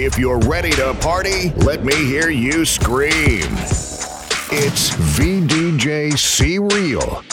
If 0.00 0.16
you're 0.16 0.38
ready 0.38 0.70
to 0.70 0.94
party, 0.94 1.50
let 1.56 1.84
me 1.84 1.92
hear 1.92 2.30
you 2.30 2.64
scream. 2.64 3.42
It's 4.52 4.90
VDJ 4.90 6.16
C 6.16 6.60
Real. 6.60 7.24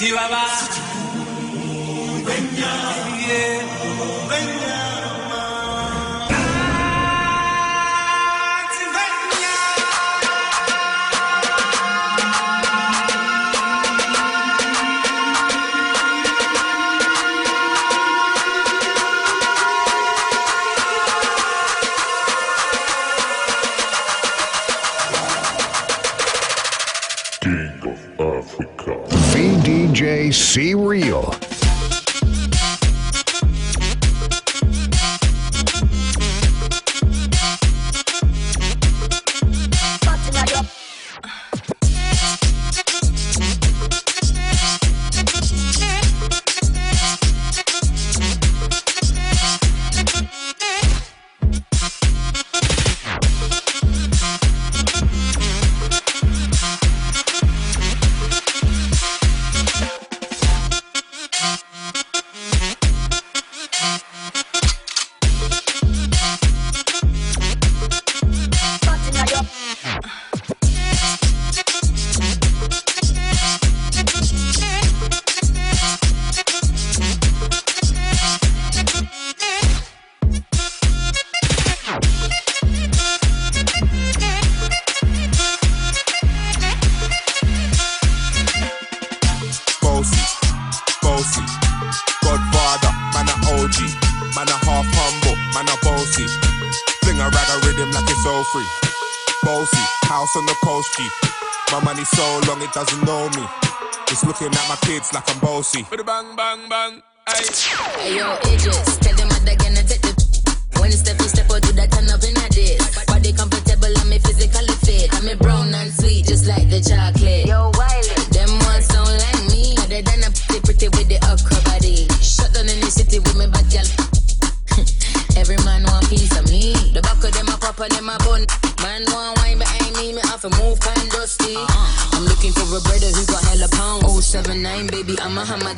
VDJ 0.00 0.85
C 30.56 30.72
Real. 30.72 31.35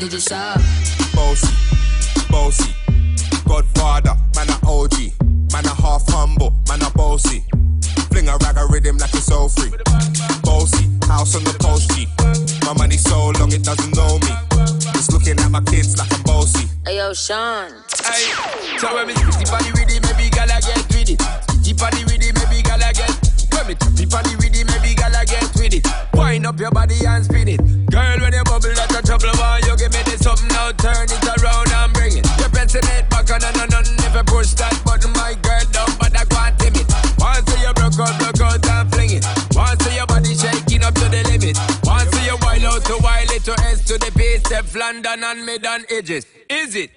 I'm 0.00 0.04
a 0.04 0.06
hammer 0.06 0.10
digit 0.10 0.22
shop 0.22 0.60
bossy, 1.14 1.48
bossy. 2.30 2.74
Godfather, 3.46 4.14
man 4.36 4.48
a 4.48 4.58
OG, 4.66 4.94
man 5.52 5.64
a 5.64 5.74
half 5.74 6.06
humble, 6.08 6.54
man 6.68 6.82
a 6.82 6.90
bossy. 6.90 7.44
Fling 8.10 8.28
a 8.28 8.36
rag 8.38 8.56
a 8.58 8.66
rhythm 8.70 8.98
like 8.98 9.12
it's 9.14 9.30
all 9.30 9.48
free. 9.48 9.72
Bossy, 10.42 10.86
house 11.06 11.34
on 11.34 11.44
the 11.44 11.56
coast 11.60 11.90
G. 11.92 12.06
My 12.64 12.74
money 12.74 12.96
so 12.96 13.30
long 13.40 13.52
it 13.52 13.64
doesn't 13.64 13.96
know 13.96 14.18
me. 14.18 14.32
It's 14.94 15.10
looking 15.10 15.38
at 15.40 15.50
my 15.50 15.62
kids 15.62 15.98
like 15.98 16.12
I'm 16.12 16.22
bossy. 16.22 16.68
Hey 16.86 16.96
yo, 16.96 17.12
Sean 17.12 17.70
Hey, 18.04 18.32
tell 18.78 18.94
when 18.94 19.08
me 19.08 19.14
spitty 19.14 19.50
body 19.50 19.70
with 19.72 20.07
London 44.88 45.22
and 45.22 45.44
mid 45.44 45.66
and 45.66 45.84
edges. 45.90 46.24
Is 46.48 46.74
it? 46.74 46.90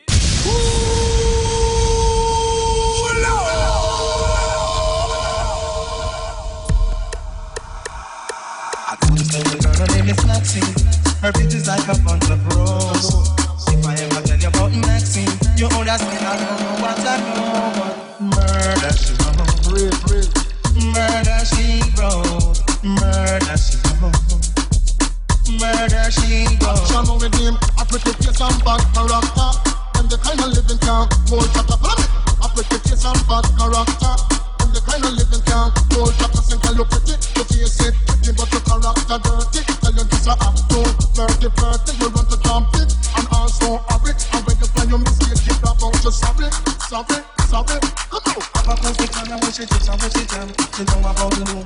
I 8.88 8.96
couldn't 9.02 9.28
tell 9.28 9.44
the 9.44 9.58
girl 9.62 9.76
her 9.76 9.88
name 9.92 10.08
is 10.08 10.26
Maxine. 10.26 10.64
Her 11.20 11.34
bitch 11.34 11.54
is 11.54 11.68
like 11.68 11.86
a 11.90 12.00
bunch 12.00 12.30
of 12.30 12.40
bros. 12.48 13.28
If 13.68 13.86
I 13.86 13.96
ever 13.96 14.22
tell 14.26 14.40
you 14.40 14.48
about 14.48 14.72
Maxine, 14.88 15.28
you 15.58 15.68
understand 15.68 16.24
I 16.24 16.40
don't 16.40 16.60
know 16.64 16.76
what 16.80 16.96
I 16.96 17.20
know. 17.28 17.76
But 17.76 17.96
murder 18.24 18.94
she 18.96 19.12
wrote, 19.20 19.52
murder 20.96 21.44
she 21.44 21.84
wrote, 22.00 22.56
murder 22.88 23.58
she 23.60 23.76
wrote, 24.00 24.32
murder 25.60 26.08
she 26.10 26.48
wrote. 26.64 27.71
Bad 27.92 28.88
character. 28.96 29.52
And 30.00 30.08
the 30.08 30.16
kind 30.24 30.40
of 30.40 30.48
living 30.56 30.80
can 30.80 31.04
hold 31.28 31.44
bad 33.28 33.44
character. 33.60 34.14
And 34.64 34.72
kind 34.80 35.04
of 35.04 35.12
living 35.12 35.44
can 35.44 35.68
hold. 35.92 36.16
Think 36.16 36.64
you 36.72 36.88
pretty, 36.88 37.20
your 37.36 37.44
face 37.52 37.84
it 37.84 37.92
pretty, 38.08 38.32
but 38.32 38.48
your 38.48 38.64
character 38.64 39.20
dirty. 39.20 39.60
Tell 39.84 39.92
you 39.92 40.08
this 40.08 40.24
a 40.24 40.40
act 40.40 40.72
so 40.72 40.80
dirty. 41.60 41.92
You 42.00 42.08
run 42.16 42.26
to 42.32 42.38
jump 42.40 42.72
it 42.80 42.96
and 42.96 43.28
also 43.36 43.84
have 43.92 44.08
you 44.08 45.04
you. 47.76 47.92
Come 48.08 48.24
on. 48.32 48.44
I 48.56 48.72
I 50.80 50.84
know 50.88 51.12
about 51.12 51.36
loop, 51.44 51.61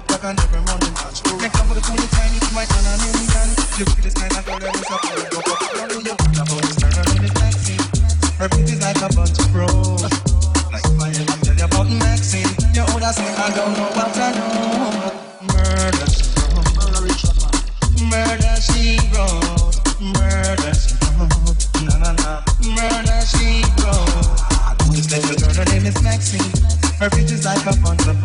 Bitch 27.16 27.32
is 27.32 27.46
like 27.46 27.66
a 27.66 27.76
bunch 27.82 28.06
of. 28.08 28.16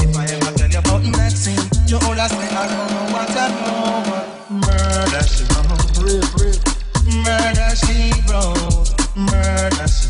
If 0.00 0.16
I 0.16 0.24
ever 0.24 0.52
tell 0.56 0.70
you 0.70 0.78
about 0.78 1.02
Maxine, 1.04 1.60
you 1.86 1.98
all 1.98 2.18
ask 2.18 2.34
I 2.34 2.66
don't 2.66 2.88
know 2.90 3.12
what 3.12 3.30
I 3.36 3.48
know. 3.60 4.58
Murder, 4.64 5.22
she 5.28 5.44
wrote. 5.52 5.78
Murder, 7.24 7.70
she 7.76 8.12
wrote. 8.26 8.88
Murder, 9.14 9.88
she 9.88 10.07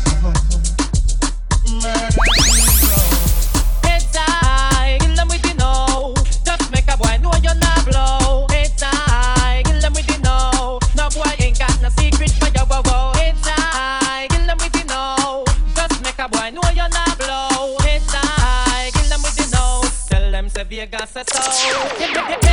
Vegas 21.39 22.48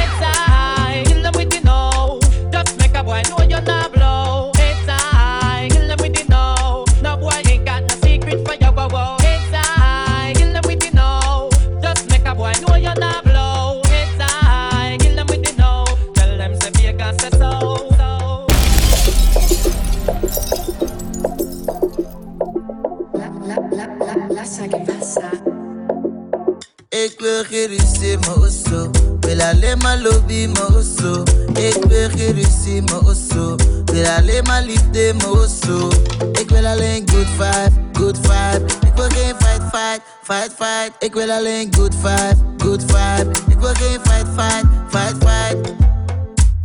Ik 41.07 41.15
wil 41.15 41.31
alleen 41.31 41.75
good 41.75 41.95
vibe, 41.95 42.37
good 42.59 42.83
vibe. 42.83 43.31
Ik 43.49 43.59
wil 43.59 43.75
geen 43.75 44.01
fight, 44.03 44.27
fight, 44.37 44.65
fight, 44.89 45.17
fight. 45.19 45.75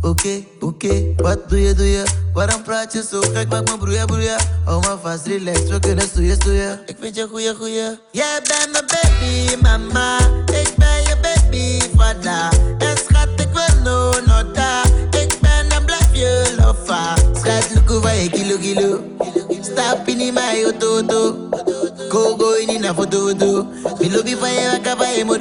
Oké, 0.00 0.44
oké, 0.60 1.14
wat 1.16 1.48
doe 1.48 1.60
je, 1.60 1.74
doe 1.74 1.90
je? 1.90 2.04
Waarom 2.32 2.62
praat 2.62 2.92
je 2.92 3.04
zo 3.10 3.20
gek, 3.20 3.48
maak 3.48 3.70
me 3.70 3.78
broeien, 3.78 4.06
broeien 4.06 4.36
Hou 4.64 4.80
me 4.80 4.96
vast, 5.02 5.26
relax, 5.26 5.68
we 5.68 5.80
kunnen 5.80 6.06
stoeien, 6.06 6.34
stoeien 6.34 6.80
Ik 6.86 6.96
vind 7.00 7.16
je 7.16 7.26
goeie, 7.30 7.54
goeie 7.54 7.98
Jij 8.10 8.40
bent 8.42 8.72
mijn 8.72 8.84
baby, 8.86 9.62
mama 9.62 10.41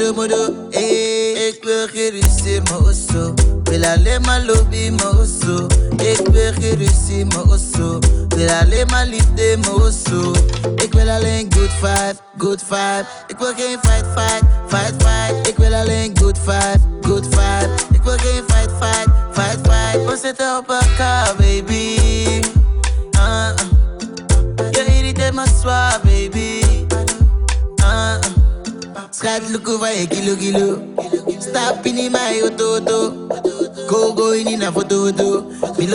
wakaba 0.01 0.27
je, 0.27 0.70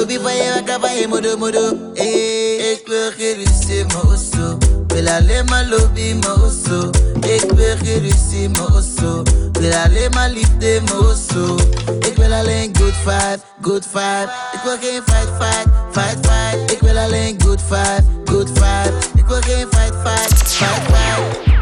Je, 0.09 0.53
wakka 0.55 0.81
van 0.81 0.97
je, 0.97 1.09
modo, 1.09 1.37
modo 1.37 1.93
Eh, 1.95 2.77
Wil 4.87 5.09
alleen 5.09 5.45
maar 5.45 5.67
lobby, 5.67 6.13
mijn 6.13 6.41
osso 6.43 6.91
Ik 7.21 7.51
wil 7.55 7.77
geen 7.77 8.01
ruzie, 8.01 8.49
mijn 8.49 8.73
osso 8.73 9.23
Wil 9.53 9.73
alleen 9.73 10.11
maar 10.11 10.31
liefde, 10.31 10.81
mijn 10.85 10.99
osso 10.99 11.57
Ik 12.01 12.17
wil 12.17 12.33
alleen 12.33 12.77
good 12.77 12.95
vibe, 13.05 13.41
good 13.61 13.87
vibe 13.93 14.31
Ik 14.53 14.61
wil 14.65 14.77
fight, 14.79 15.29
fight, 15.39 15.67
fight, 15.91 16.27
fight 16.27 16.71
Ik 16.73 16.79
wil 16.81 16.99
alleen 16.99 17.41
good 17.43 17.61
vibe, 17.69 18.05
good 18.25 18.49
vibe 18.49 18.93
Ik 19.15 19.27
wil 19.27 19.41
fight, 19.43 19.69
fight, 19.71 19.95
fight, 20.03 20.83
fight 20.87 21.56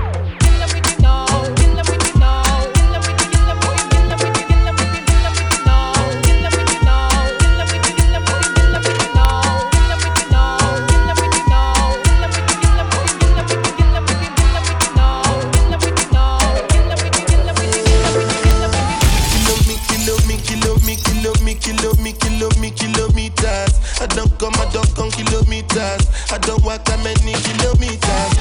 kilometers. 25.74 26.32
I 26.32 26.38
don't 26.38 26.62
walk 26.64 26.84
that 26.84 26.98
many 27.02 27.34
kilometers. 27.42 28.32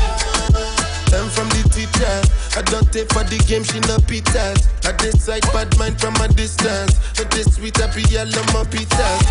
I'm 1.13 1.29
from 1.29 1.49
the 1.49 1.61
teacher. 1.69 2.15
I 2.57 2.61
don't 2.69 2.91
take 2.91 3.09
for 3.13 3.23
the 3.23 3.37
game, 3.45 3.63
she 3.63 3.79
no 3.85 3.97
pitas. 4.09 4.65
I 4.85 4.91
decide 4.97 5.41
bad 5.53 5.69
mind 5.77 5.99
from 5.99 6.15
a 6.17 6.27
distance. 6.27 6.97
But 7.17 7.29
this 7.31 7.55
sweet 7.55 7.77
happy 7.77 8.01
yellow 8.09 8.43
my 8.53 8.65
pitas. 8.65 9.21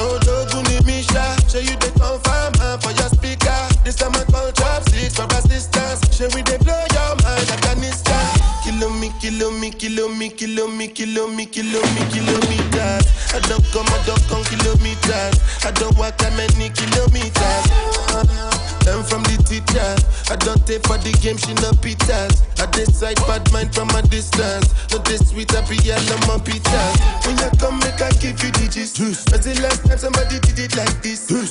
Oh, 0.00 0.18
Doguni 0.22 0.84
Misha, 0.86 1.36
show 1.48 1.58
you 1.58 1.76
the 1.78 1.90
confirm 1.98 2.52
man 2.58 2.78
for 2.82 2.90
your 2.94 3.10
speaker. 3.10 3.58
This 3.84 3.96
time 3.96 4.14
I 4.14 4.24
call 4.30 4.50
trap 4.52 4.82
six 4.90 5.14
for 5.14 5.26
assistance. 5.38 6.02
Show 6.14 6.28
we 6.34 6.42
they 6.42 6.58
blow 6.58 6.82
your 6.94 7.14
mind 7.22 7.46
a 7.46 7.54
Afghanistan. 7.54 8.17
Kilo 9.28 9.50
me, 9.50 9.68
kilo 9.70 10.08
me, 10.08 10.30
kilo 10.30 10.66
me, 10.68 10.88
kilo 10.88 11.28
me, 11.28 11.44
kilo 11.44 11.82
me, 11.82 12.00
kilometers. 12.10 13.04
I 13.34 13.40
don't 13.40 13.62
come, 13.72 13.84
I 13.86 14.02
don't 14.06 14.22
come 14.26 14.42
kilometers. 14.44 15.36
I 15.66 15.70
don't 15.72 15.98
walk 15.98 16.16
that 16.16 16.32
many 16.32 16.70
kilometers. 16.70 18.67
Learn 18.86 19.02
from 19.04 19.22
the 19.24 19.36
teacher. 19.46 19.90
I 20.30 20.36
don't 20.36 20.60
take 20.66 20.84
for 20.86 20.98
the 20.98 21.12
game, 21.24 21.38
she 21.38 21.54
no 21.64 21.72
pitas. 21.80 22.44
I 22.60 22.66
decide 22.70 23.16
bad 23.26 23.46
mind 23.52 23.74
from 23.74 23.88
a 23.90 24.02
distance. 24.02 24.68
Not 24.92 25.04
this 25.04 25.30
sweet, 25.30 25.50
happy 25.50 25.76
yellow, 25.86 26.18
my 26.28 26.38
pitas. 26.42 26.94
When 27.24 27.38
you 27.38 27.50
come, 27.58 27.78
make 27.80 28.00
I 28.00 28.10
give 28.20 28.38
you 28.42 28.50
digits. 28.52 28.98
When's 28.98 29.44
the 29.46 29.54
last 29.62 29.86
time 29.86 29.98
somebody 29.98 30.38
did 30.40 30.58
it 30.58 30.76
like 30.76 31.02
this? 31.02 31.26
Too 31.28 31.44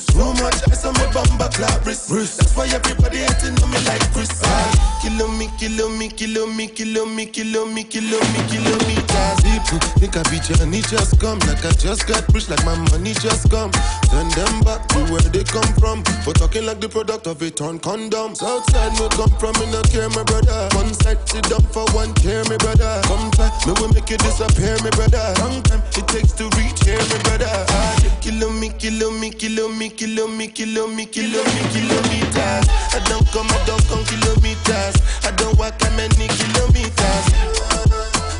much 0.43 0.59
ice 0.69 0.85
on 0.85 0.93
my 0.95 1.07
bumper 1.13 1.49
clap. 1.53 1.83
That's 1.83 2.09
why 2.55 2.67
everybody 2.69 3.25
hating 3.25 3.57
on 3.63 3.69
me 3.71 3.79
like 3.85 4.03
Chris. 4.13 4.29
Ah, 4.43 4.99
Kilo 5.01 5.27
me, 5.27 5.49
kilo 5.57 5.89
me, 5.89 6.09
kilo 6.09 6.45
me, 6.45 6.67
kilo 6.67 7.05
me, 7.05 7.25
kilo 7.25 7.65
me, 7.65 7.83
kilo 7.83 8.19
me, 8.19 8.39
kilometers. 8.51 9.39
People 9.41 9.79
think 9.97 10.17
I 10.17 10.23
be 10.29 10.37
Johnny 10.39 10.81
just 10.81 11.19
come. 11.19 11.39
Like 11.49 11.63
I 11.65 11.71
just 11.71 12.05
got 12.07 12.27
rich, 12.33 12.49
like 12.49 12.63
my 12.65 12.75
money 12.91 13.13
just 13.13 13.49
come. 13.49 13.71
Send 14.11 14.31
them 14.31 14.61
back 14.61 14.87
to 14.89 14.99
where 15.09 15.21
they 15.21 15.43
come 15.43 15.71
from. 15.79 16.03
For 16.23 16.33
talking 16.33 16.65
like 16.65 16.79
the 16.79 16.89
product 16.89 17.16
of 17.25 17.41
a 17.41 17.49
torn 17.49 17.79
condom. 17.79 18.35
Southside 18.35 18.91
me 18.99 19.07
come 19.15 19.31
from, 19.39 19.53
me 19.59 19.71
not 19.71 19.89
care, 19.89 20.09
my 20.09 20.23
brother. 20.23 20.69
One 20.75 20.93
side 20.93 21.17
sit 21.27 21.49
down 21.49 21.63
for 21.73 21.85
one 21.95 22.13
care, 22.13 22.43
my 22.45 22.57
brother. 22.57 23.01
Back, 23.37 23.53
me 23.65 23.73
will 23.79 23.89
make 23.93 24.09
you 24.09 24.17
disappear, 24.17 24.77
my 24.83 24.89
brother. 24.91 25.33
Long 25.39 25.63
time 25.63 25.81
it 25.95 26.07
takes 26.07 26.33
to 26.33 26.45
reach 26.57 26.83
here, 26.83 26.99
my 26.99 27.17
brother. 27.23 27.47
Ah, 27.49 27.95
kilo 28.21 28.49
me, 28.51 28.69
kilo 28.69 29.09
me, 29.11 29.29
kilo 29.31 29.69
me, 29.69 29.89
kilo 29.89 30.27
me, 30.27 30.47
kilo 30.47 30.87
me, 30.87 31.05
kilo 31.05 31.43
me, 31.43 31.61
kilometers. 31.73 32.65
I 32.93 33.01
don't 33.07 33.25
come, 33.31 33.47
I 33.49 33.65
don't 33.65 33.83
come 33.87 34.03
kilometers. 34.05 34.95
I 35.23 35.31
don't 35.37 35.57
walk 35.57 35.79
that 35.79 35.93
many 35.95 36.27
kilometers. 36.27 37.56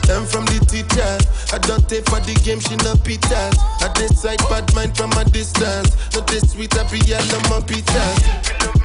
Learn 0.08 0.26
from 0.26 0.46
the 0.46 0.60
teacher. 0.66 1.18
I 1.54 1.58
don't 1.60 1.88
take 1.90 2.06
for 2.10 2.20
the 2.22 2.34
game, 2.44 2.60
she 2.60 2.76
no 2.78 2.96
pitas. 3.04 3.58
I 3.84 3.92
decide 3.94 4.40
bad 4.50 4.74
mind 4.74 4.96
from 4.96 5.12
a 5.14 5.26
distance. 5.26 5.96
Not 6.16 6.28
this 6.28 6.52
sweet, 6.52 6.74
I 6.76 6.84
happy 6.84 7.00
yellow, 7.00 7.40
my 7.50 7.60
pitas. 7.60 8.77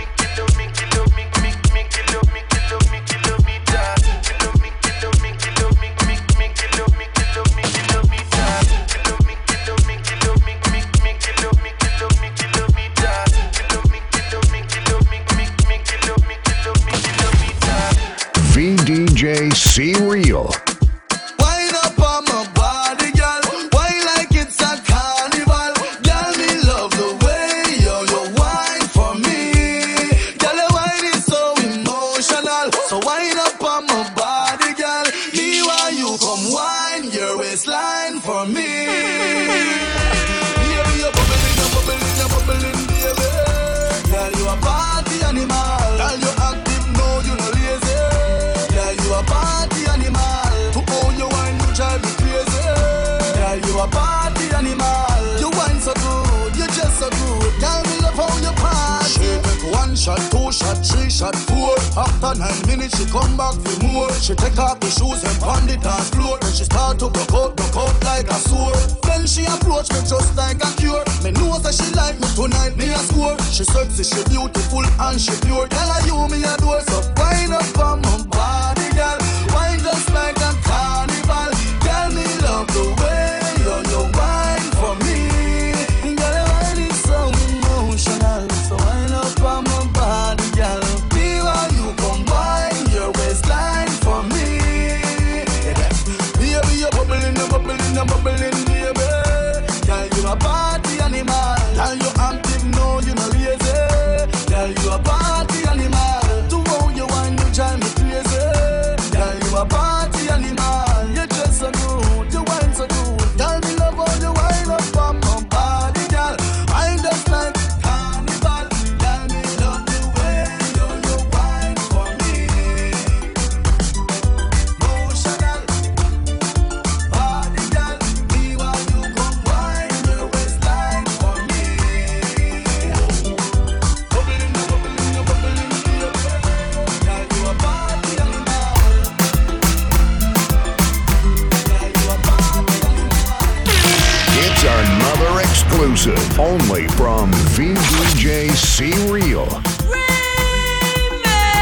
From 147.12 147.30
VDJ 147.52 148.48
C 148.56 148.88
Real. 149.12 149.44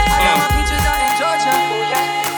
I 0.06 0.18
got 0.22 0.36
my 0.38 0.46
peaches 0.54 0.82
out 0.90 1.00
in 1.02 1.10
Georgia. 1.18 1.54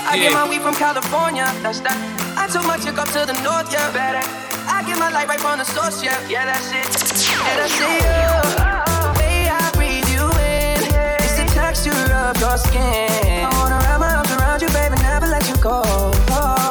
I 0.09 0.15
get 0.17 0.33
my 0.33 0.49
weed 0.49 0.63
from 0.63 0.75
California. 0.75 1.45
That's 1.61 1.81
that. 1.81 1.93
I 2.41 2.49
took 2.49 2.65
my 2.65 2.79
chick 2.79 2.97
up 2.97 3.09
to 3.13 3.27
the 3.29 3.37
north, 3.45 3.69
yeah. 3.69 3.93
Better. 3.93 4.25
I 4.65 4.81
get 4.89 4.97
my 4.99 5.11
light 5.13 5.29
right 5.29 5.41
from 5.41 5.59
the 5.59 5.65
source, 5.65 6.03
yeah. 6.03 6.17
Yeah, 6.27 6.47
that's 6.49 6.73
it. 6.73 6.89
And 7.49 7.61
I 7.61 7.69
see 7.69 8.01
you. 8.01 8.33
The 9.05 9.13
way 9.21 9.45
I 9.61 9.61
breathe 9.77 10.09
you 10.09 10.25
in. 10.57 10.81
It's 11.21 11.37
the 11.37 11.45
texture 11.53 11.93
of 11.93 12.41
your 12.41 12.57
skin. 12.57 13.45
I 13.45 13.51
wanna 13.61 13.77
wrap 13.85 14.01
my 14.01 14.09
arms 14.17 14.33
around 14.33 14.63
you, 14.65 14.71
baby, 14.73 14.97
never 15.05 15.27
let 15.27 15.45
you 15.51 15.57
go. 15.61 15.85
And 15.85 16.62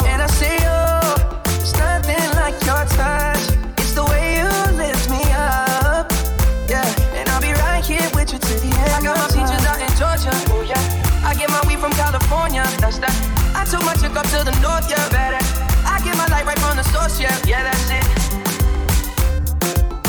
That's 12.92 13.16
that. 13.16 13.56
I 13.56 13.64
took 13.64 13.84
my 13.86 13.94
chick 13.96 14.12
up 14.18 14.28
to 14.36 14.44
the 14.44 14.52
north, 14.60 14.90
yeah. 14.90 15.08
Better. 15.10 15.40
I 15.88 16.02
get 16.04 16.18
my 16.18 16.28
light 16.28 16.46
right 16.46 16.60
from 16.60 16.76
the 16.76 16.84
source, 16.84 17.20
yeah. 17.22 17.32
Yeah, 17.48 17.64
that's 17.64 17.88
it. 17.88 18.04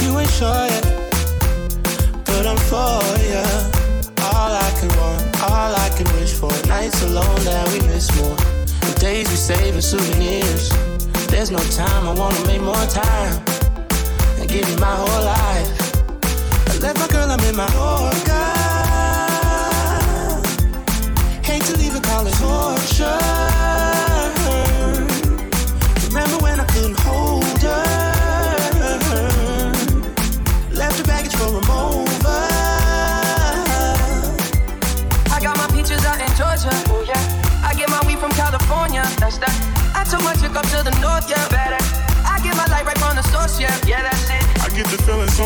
You 0.03 0.19
ain't 0.19 0.31
sure 0.31 0.67
yet, 0.67 0.83
but 2.27 2.43
I'm 2.47 2.59
for 2.67 2.99
ya. 3.23 3.47
All 4.35 4.51
I 4.51 4.71
can 4.81 4.91
want, 4.99 5.23
all 5.47 5.71
I 5.71 5.89
can 5.95 6.11
wish 6.19 6.35
for. 6.35 6.51
Nights 6.67 7.03
alone 7.03 7.45
that 7.47 7.71
we 7.71 7.87
miss 7.87 8.11
more. 8.19 8.35
The 8.35 8.97
days 8.99 9.31
we 9.31 9.37
save 9.37 9.77
as 9.77 9.89
souvenirs. 9.89 10.71
There's 11.29 11.51
no 11.53 11.63
time, 11.71 12.09
I 12.09 12.15
wanna 12.15 12.47
make 12.47 12.63
more 12.63 12.87
time 12.87 13.43
and 14.39 14.49
give 14.49 14.69
you 14.69 14.77
my 14.79 14.97
whole 14.97 15.25
life. 15.25 15.71
I 16.67 16.79
left 16.83 16.99
my 16.99 17.07
girl, 17.09 17.31
I'm 17.31 17.41
in 17.47 17.55
my 17.55 17.69
Yorker. 17.73 18.62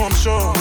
I'm 0.06 0.12
sure. 0.14 0.52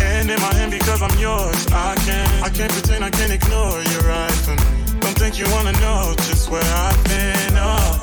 And 0.00 0.30
in 0.30 0.40
my 0.40 0.54
hand 0.54 0.70
because 0.70 1.02
I'm 1.02 1.18
yours. 1.18 1.66
I 1.72 1.94
can't, 2.06 2.42
I 2.42 2.48
can't 2.48 2.72
pretend, 2.72 3.04
I 3.04 3.10
can't 3.10 3.32
ignore. 3.32 3.82
Your 3.82 4.02
right 4.02 4.30
for 4.30 4.56
me. 4.56 4.81
Think 5.22 5.38
you 5.38 5.46
wanna 5.54 5.70
know 5.78 6.18
just 6.26 6.50
where 6.50 6.66
I've 6.74 6.98
been. 7.06 7.54
Oh, 7.54 7.94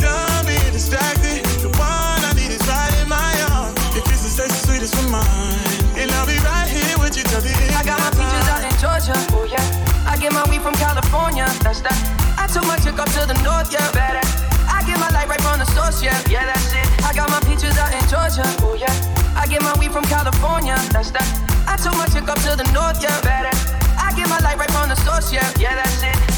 don't 0.00 0.44
be 0.48 0.56
distracted. 0.72 1.44
The 1.60 1.68
one 1.76 2.20
I 2.24 2.32
need 2.32 2.48
is 2.48 2.64
right 2.64 2.96
in 2.96 3.12
my 3.12 3.28
arms. 3.52 3.76
Your 3.92 4.00
kisses 4.08 4.32
taste 4.40 4.56
the 4.56 4.62
sweetest 4.64 4.96
for 4.96 5.04
mine, 5.12 5.84
and 6.00 6.08
I'll 6.16 6.24
be 6.24 6.40
right 6.40 6.64
here 6.64 6.96
with 6.96 7.12
you 7.12 7.28
till 7.28 7.44
the 7.44 7.52
end. 7.52 7.76
I 7.76 7.84
got 7.84 8.00
my 8.00 8.08
peaches 8.08 8.48
out 8.48 8.64
in 8.64 8.72
Georgia. 8.80 9.12
Oh 9.36 9.44
yeah. 9.44 9.60
I 10.08 10.16
get 10.16 10.32
my 10.32 10.48
weed 10.48 10.64
from 10.64 10.72
California. 10.80 11.44
That's 11.60 11.84
that. 11.84 11.92
I 12.40 12.48
took 12.48 12.64
my 12.64 12.80
chick 12.80 12.96
up 12.96 13.12
to 13.20 13.28
the 13.28 13.36
north, 13.44 13.68
yeah. 13.68 13.92
Better. 13.92 14.24
I 14.64 14.80
get 14.88 14.96
my 14.96 15.12
light 15.12 15.28
right 15.28 15.42
from 15.44 15.60
the 15.60 15.68
source, 15.76 16.00
yeah. 16.00 16.16
Yeah, 16.24 16.48
that's 16.48 16.72
it. 16.72 16.88
I 17.04 17.12
got 17.12 17.28
my 17.28 17.44
peaches 17.44 17.76
out 17.76 17.92
in 17.92 18.00
Georgia. 18.08 18.48
Oh 18.64 18.72
yeah. 18.72 18.96
I 19.36 19.44
get 19.44 19.60
my 19.60 19.76
weed 19.76 19.92
from 19.92 20.08
California. 20.08 20.80
That's 20.88 21.12
that. 21.12 21.28
I 21.68 21.76
took 21.76 21.92
my 22.00 22.08
chick 22.08 22.24
up 22.32 22.40
to 22.48 22.56
the 22.56 22.64
north, 22.72 22.96
yeah. 23.04 23.12
Better. 23.20 23.52
I 24.00 24.08
get 24.16 24.24
my 24.32 24.40
light 24.40 24.56
right 24.56 24.72
from 24.72 24.88
the 24.88 24.96
source, 25.04 25.28
yeah. 25.30 25.44
Yeah, 25.60 25.76
that's 25.76 26.00
it. 26.00 26.35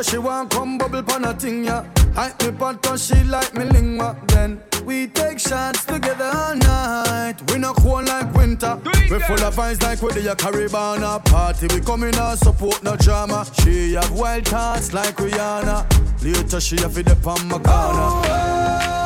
So 0.00 0.12
she 0.12 0.16
want 0.16 0.50
come 0.50 0.78
bubble 0.78 1.02
pon 1.02 1.26
a 1.26 1.34
thing, 1.34 1.64
yeah. 1.64 1.84
I 2.16 2.32
me 2.42 2.52
pot 2.52 2.82
cause 2.82 3.04
she 3.04 3.22
like 3.24 3.52
me 3.52 3.66
lingua. 3.66 4.16
Then 4.28 4.62
we 4.86 5.08
take 5.08 5.38
shots 5.38 5.84
together 5.84 6.24
all 6.24 6.56
night. 6.56 7.34
We 7.50 7.58
not 7.58 7.76
cold 7.76 8.06
like 8.06 8.32
winter. 8.32 8.80
We 9.10 9.18
full 9.18 9.44
of 9.44 9.54
vibes 9.54 9.82
like 9.82 10.00
we 10.00 10.12
the 10.12 10.34
Caribbean 10.34 11.02
party. 11.24 11.66
We 11.74 11.82
coming 11.82 12.14
out 12.14 12.38
support 12.38 12.82
no 12.82 12.96
drama. 12.96 13.44
She 13.62 13.92
have 13.92 14.10
wild 14.12 14.48
thoughts 14.48 14.94
like 14.94 15.16
Rihanna. 15.16 15.84
Later 16.24 16.60
she 16.60 16.76
have 16.76 16.96
it 16.96 17.10
up 17.10 17.26
on 17.26 17.48
my 17.48 17.58
corner. 17.58 18.26
Here 18.26 18.99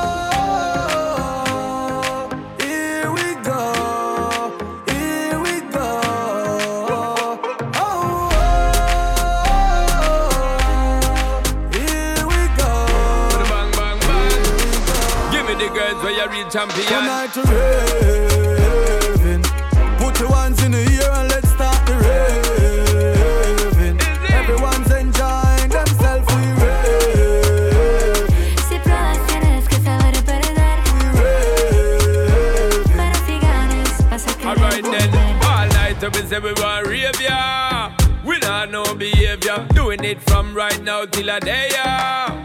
girls 16.50 16.54
where 16.54 16.60
champion. 16.66 16.86
Tonight 16.86 17.32
to 17.34 17.40
raving. 19.18 19.42
Put 19.98 20.20
your 20.20 20.30
hands 20.32 20.62
in 20.62 20.70
the 20.72 20.78
air 20.78 21.12
and 21.12 21.28
let's 21.30 21.48
start 21.50 21.86
the 21.86 21.94
raving. 21.94 23.98
Everyone's 24.30 24.90
enjoying 24.90 25.68
themselves. 25.70 26.26
We 26.34 26.42
raving. 26.62 28.28
Si 28.68 28.78
pruebas 28.78 29.18
tienes 29.26 29.68
que 29.68 29.76
saber 29.80 30.14
perder. 30.24 30.82
Pero 32.96 33.14
si 33.26 33.38
ganas 33.38 34.10
vas 34.10 34.26
a 34.26 34.28
querer 34.36 34.48
Alright 34.48 34.84
then, 34.84 35.10
volver. 35.10 35.44
all 35.44 35.68
night 35.68 36.02
up 36.04 36.14
and 36.16 36.28
say 36.28 36.38
we 36.38 36.52
want 36.54 36.86
rave 36.86 37.20
ya. 37.20 37.90
We 38.24 38.38
not 38.38 38.70
no 38.70 38.94
behavior, 38.94 39.66
doing 39.74 40.04
it 40.04 40.20
from 40.22 40.54
right 40.54 40.80
now 40.82 41.04
till 41.04 41.28
a 41.28 41.40
day 41.40 41.68
ya. 41.72 42.26
pone 42.28 42.43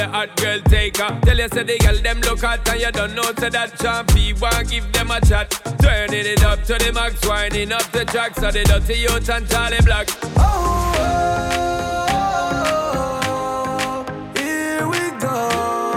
the 0.00 0.08
hot 0.08 0.34
girl 0.36 0.60
taker. 0.62 1.20
Tell 1.22 1.38
you 1.38 1.48
say 1.48 1.62
the 1.62 1.78
girl 1.78 1.96
them 1.96 2.20
look 2.22 2.40
hot 2.40 2.66
and 2.68 2.80
you 2.80 2.90
don't 2.90 3.14
know 3.14 3.30
say 3.38 3.50
that 3.50 3.72
champy 3.78 4.40
one 4.40 4.66
give 4.66 4.90
them 4.92 5.10
a 5.10 5.20
chat. 5.20 5.50
Turning 5.82 6.26
it 6.26 6.42
up 6.42 6.62
to 6.64 6.74
the 6.74 6.92
max, 6.92 7.26
winding 7.26 7.72
up 7.72 7.90
the 7.92 8.04
track. 8.06 8.34
so 8.34 8.50
the 8.50 8.64
dirty 8.64 8.94
youth 9.00 9.28
and 9.28 9.46
Charly 9.48 9.80
Black. 9.84 10.08
Oh, 10.36 10.94
oh, 10.98 12.06
oh, 12.94 14.06
oh, 14.06 14.40
here 14.40 14.88
we 14.88 15.10
go. 15.20 15.89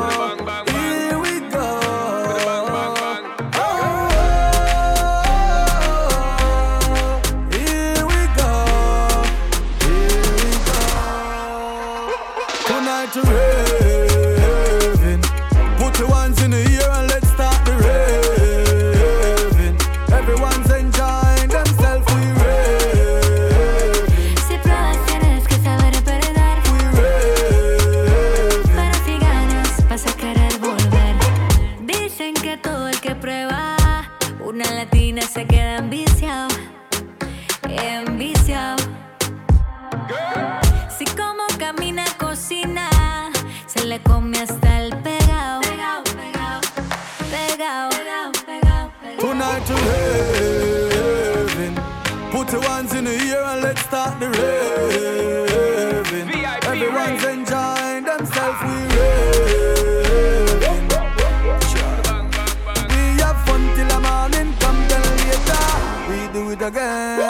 again 66.64 67.23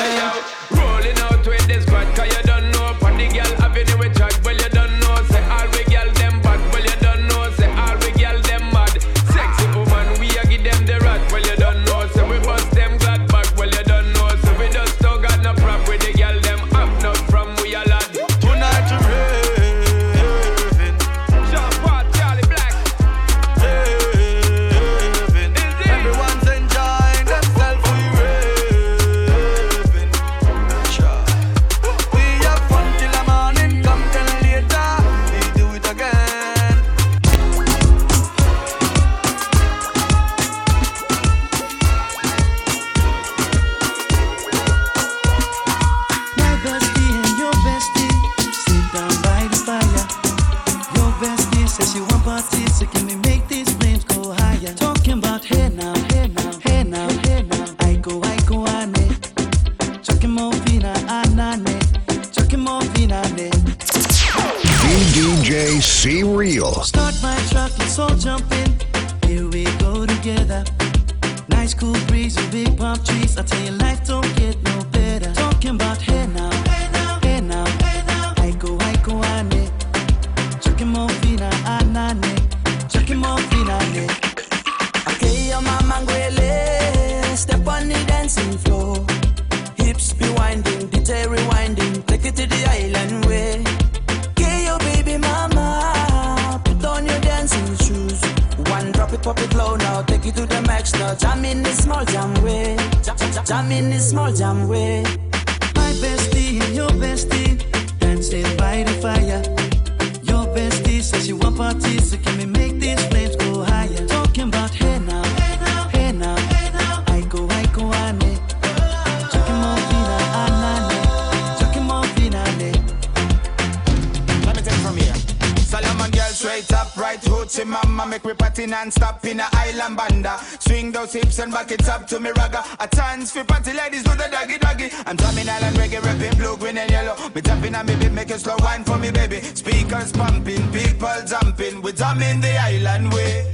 Make 138.13 138.30
a 138.30 138.38
slow 138.39 138.56
wine 138.60 138.84
for 138.84 138.97
me, 138.97 139.10
baby. 139.12 139.41
Speakers 139.41 140.12
pumping, 140.12 140.71
people 140.71 141.17
jumping. 141.26 141.82
We're 141.82 141.93
jamming 141.93 142.41
the 142.41 142.56
island 142.58 143.12
way. 143.12 143.52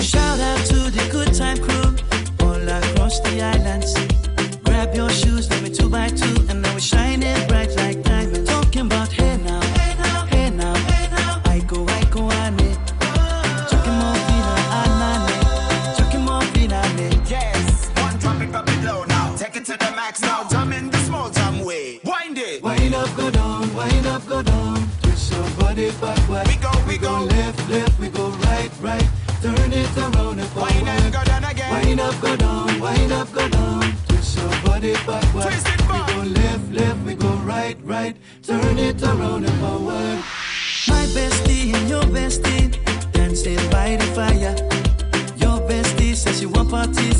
Shout 0.00 0.40
out 0.40 0.58
to 0.66 0.90
the 0.90 1.08
good 1.10 1.32
time 1.32 1.58
crew 1.58 1.94
all 2.44 2.68
across 2.68 3.20
the 3.20 3.40
island. 3.40 3.84
See. 3.84 4.08
Grab 4.64 4.94
your 4.94 5.10
shoes, 5.10 5.48
let 5.50 5.62
me 5.62 5.70
two 5.70 5.88
by 5.88 6.08
two, 6.08 6.34
and 6.48 6.62
now 6.62 6.74
we're 6.74 6.80
shining 6.80 7.46
bright 7.46 7.74
like 7.76 8.02
diamonds. 8.02 8.50
Talking 8.50 8.86
about 8.86 9.12
hey 9.12 9.36
now. 9.38 9.61
it 25.82 26.00
back. 26.00 26.46
We 26.46 26.56
go, 26.56 26.70
we, 26.86 26.92
we 26.92 26.98
go, 26.98 27.18
go 27.18 27.24
left, 27.24 27.68
left, 27.68 27.98
we 27.98 28.08
go 28.08 28.28
right, 28.46 28.70
right. 28.80 29.08
Turn 29.42 29.72
it 29.72 29.96
around 29.96 30.38
and 30.38 30.48
forward. 30.50 30.74
Wind 30.74 30.88
up, 30.88 31.12
go 31.12 31.24
down 31.24 31.44
again. 31.44 31.86
Wind 31.86 32.00
up, 32.00 32.20
go 32.20 32.36
down, 32.36 32.80
wind 32.80 33.12
up, 33.12 33.32
go 33.32 33.48
down. 33.48 33.82
Twist 34.08 34.38
your 34.38 34.48
body 34.64 34.92
back, 34.92 35.06
back. 35.06 35.48
Twist 35.48 35.68
it 35.68 35.78
back. 35.88 36.06
We 36.06 36.14
go 36.14 36.40
left, 36.40 36.72
left, 36.72 37.00
we 37.06 37.14
go 37.14 37.32
right, 37.52 37.76
right. 37.82 38.16
Turn 38.42 38.78
it 38.78 39.02
around 39.02 39.44
and 39.44 39.58
forward. 39.60 40.18
My 40.88 41.04
bestie 41.16 41.74
and 41.74 41.88
your 41.88 42.02
bestie 42.02 42.70
dancing 43.12 43.56
by 43.70 43.96
the 43.96 44.06
fire. 44.16 44.54
Your 45.36 45.58
bestie 45.68 46.14
says 46.14 46.38
she 46.38 46.46
want 46.46 46.70
party. 46.70 47.11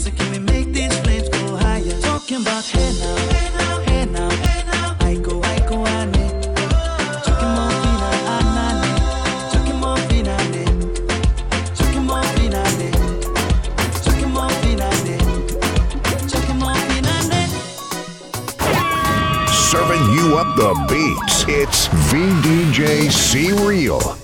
the 20.74 20.86
beats. 20.88 21.44
It's 21.48 21.88
VDJ 21.88 23.10
C 23.10 23.52
Real. 23.52 24.21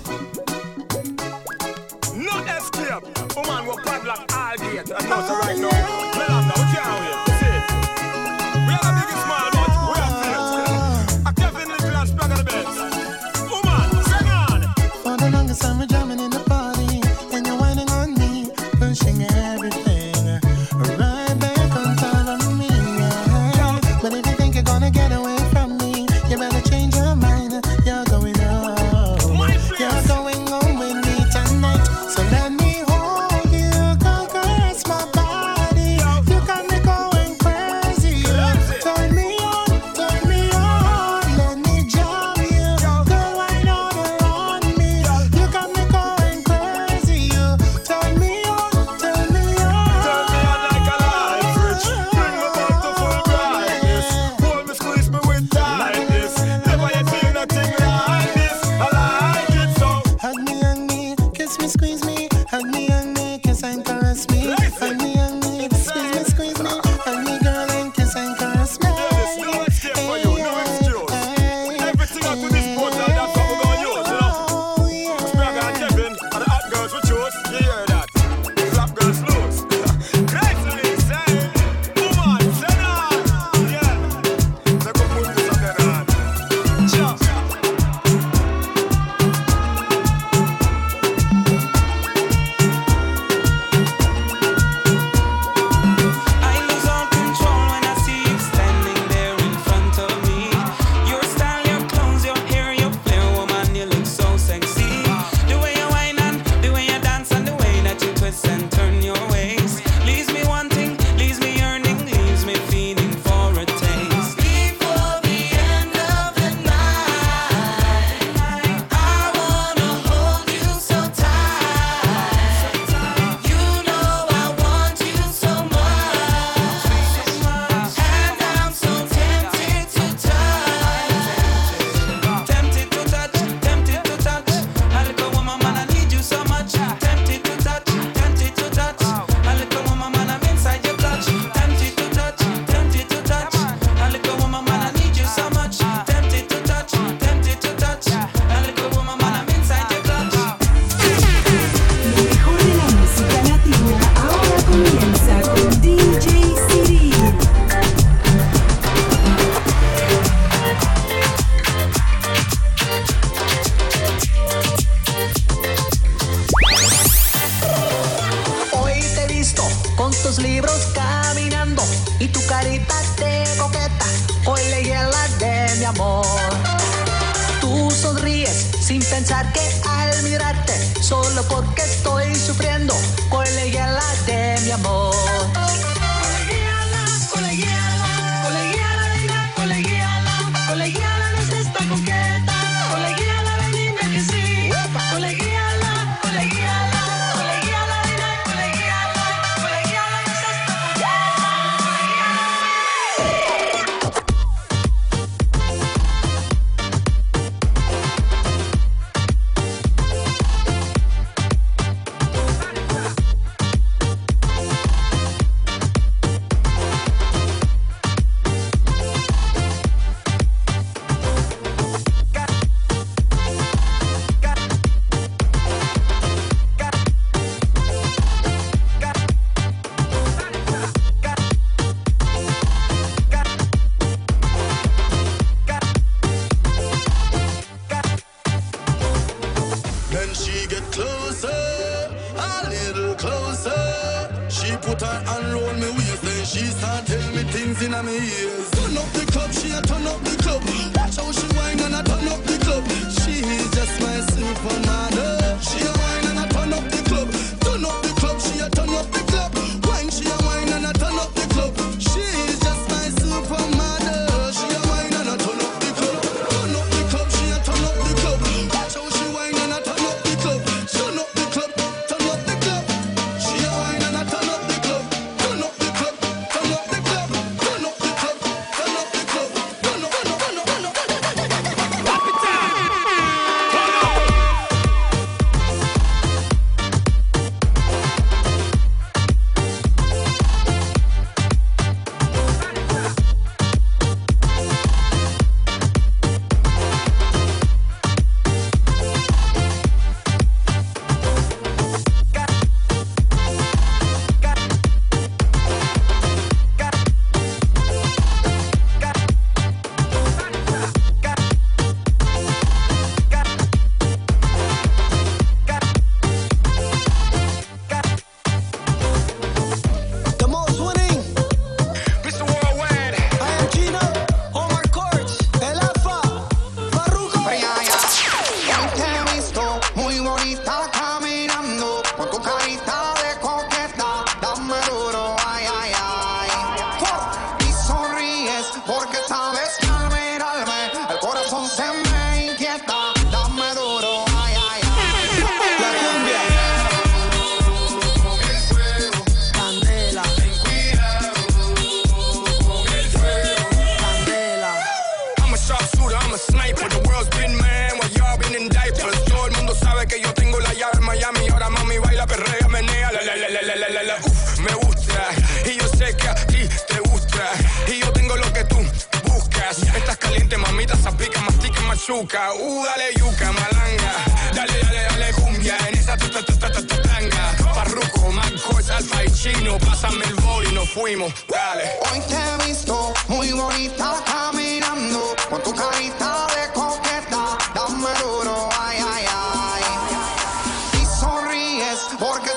azúcar, 371.99 372.51
uh, 372.53 372.83
dale 372.85 373.11
yuca, 373.19 373.51
malanga, 373.51 374.13
dale, 374.53 374.79
dale, 374.83 375.01
dale 375.09 375.33
cumbia, 375.33 375.75
en 375.89 375.97
esa 375.97 376.15
ta 376.15 376.29
ta 376.29 376.41
ta 376.71 377.01
tanga, 377.01 377.55
parruco, 377.75 378.31
mancos, 378.31 378.89
alfa 378.89 379.25
y 379.25 379.31
chino, 379.31 379.77
pásame 379.79 380.23
el 380.25 380.35
boli, 380.35 380.71
nos 380.71 380.89
fuimos, 380.91 381.33
dale. 381.49 381.83
Hoy 382.09 382.21
te 382.21 382.35
he 382.35 382.67
visto 382.67 383.13
muy 383.27 383.51
bonita 383.51 384.15
caminando, 384.25 385.35
con 385.49 385.61
tu 385.61 385.73
carita 385.75 386.47
de 386.55 386.71
coqueta, 386.73 387.57
dame 387.75 388.09
duro, 388.21 388.69
ay, 388.79 388.97
ay, 389.13 389.25
ay, 389.27 391.01
y 391.01 391.05
sonríes 391.19 391.99
porque 392.17 392.51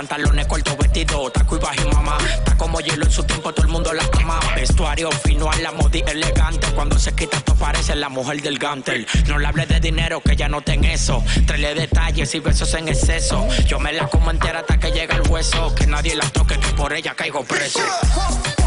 pantalones 0.00 0.46
cortos, 0.46 0.78
vestido, 0.78 1.30
taco 1.30 1.56
y 1.56 1.58
bajo 1.58 1.88
mamá. 1.92 2.16
Está 2.32 2.56
como 2.56 2.80
hielo 2.80 3.04
en 3.04 3.10
su 3.10 3.22
tiempo, 3.22 3.52
todo 3.52 3.66
el 3.66 3.70
mundo 3.70 3.92
la 3.92 4.02
ama. 4.18 4.40
Vestuario 4.54 5.10
fino 5.10 5.50
a 5.50 5.56
la 5.56 5.72
modi 5.72 6.02
elegante. 6.06 6.68
Cuando 6.74 6.98
se 6.98 7.12
quita, 7.12 7.36
esto 7.36 7.54
parece 7.54 7.94
la 7.96 8.08
mujer 8.08 8.40
del 8.40 8.58
gantel. 8.58 9.06
No 9.28 9.38
le 9.38 9.46
hable 9.46 9.66
de 9.66 9.78
dinero, 9.78 10.22
que 10.22 10.36
ya 10.36 10.48
no 10.48 10.62
ten 10.62 10.84
eso. 10.86 11.22
Traele 11.46 11.74
detalles 11.74 12.34
y 12.34 12.40
besos 12.40 12.72
en 12.72 12.88
exceso. 12.88 13.46
Yo 13.66 13.78
me 13.78 13.92
la 13.92 14.06
como 14.06 14.30
entera 14.30 14.60
hasta 14.60 14.78
que 14.78 14.90
llega 14.90 15.16
el 15.16 15.28
hueso. 15.28 15.74
Que 15.74 15.86
nadie 15.86 16.16
la 16.16 16.26
toque, 16.30 16.58
que 16.58 16.68
por 16.68 16.94
ella 16.94 17.14
caigo 17.14 17.44
preso. 17.44 17.80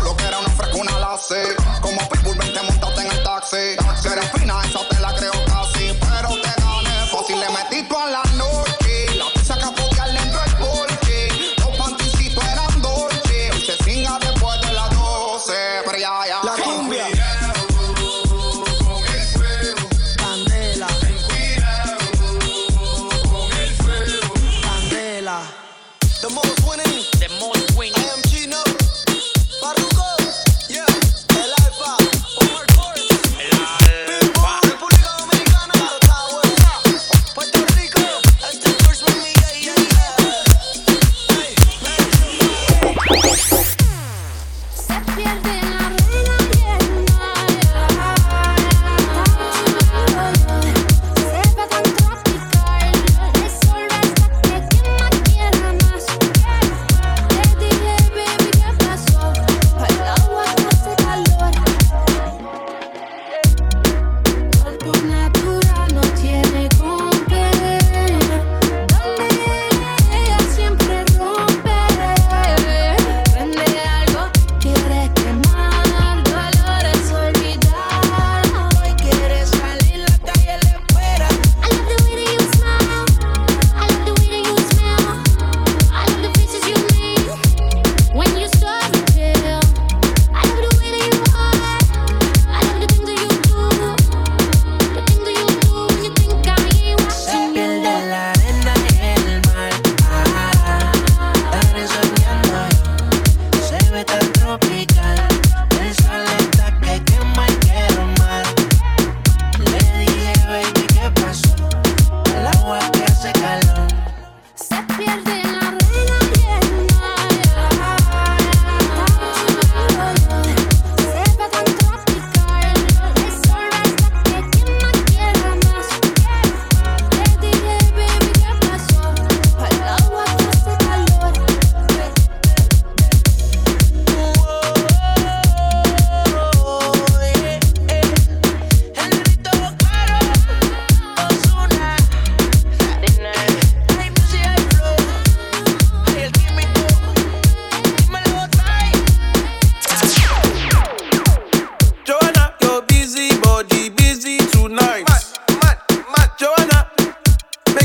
Lo 0.04 0.16
que 0.16 0.26
era 0.26 0.38
una 0.38 0.50
frescuna 0.50 1.00
la 1.00 1.18
sé. 1.18 1.56
Como 1.82 1.98
Pitbull, 2.10 2.38
vente 2.38 2.62
montate 2.62 3.02
en 3.02 3.12
el 3.12 3.24
taxi. 3.24 3.76
Si 4.00 4.08
eres 4.08 4.32
fina, 4.38 4.62
esa 4.70 4.88
te 4.88 5.00
la 5.00 5.16
creo 5.16 5.34
casi. 5.48 5.98
Pero 6.00 6.30
te 6.44 6.62
gané 6.62 7.08
fácil, 7.12 7.40
le 7.40 7.50
metí 7.50 7.90
toda 7.90 8.12
la 8.12 8.24
noche. 8.38 8.43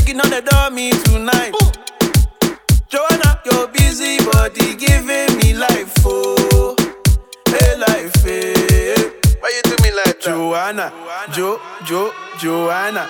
Making 0.09 0.21
on 0.21 0.29
the 0.29 0.41
dummy 0.41 0.91
tonight. 1.05 1.53
Joanna, 2.89 3.41
your 3.45 3.67
busy 3.67 4.17
body 4.31 4.75
giving 4.75 5.37
me 5.37 5.53
life, 5.53 5.93
oh, 6.05 6.75
hey 7.47 7.77
life, 7.77 8.15
hey. 8.23 8.93
Why 9.39 9.49
you 9.53 9.61
do 9.63 9.75
me 9.83 9.91
like 9.93 10.19
that? 10.19 10.21
Joanna, 10.21 10.91
Jo, 11.31 11.59
Jo, 11.85 12.11
Joanna. 12.39 13.05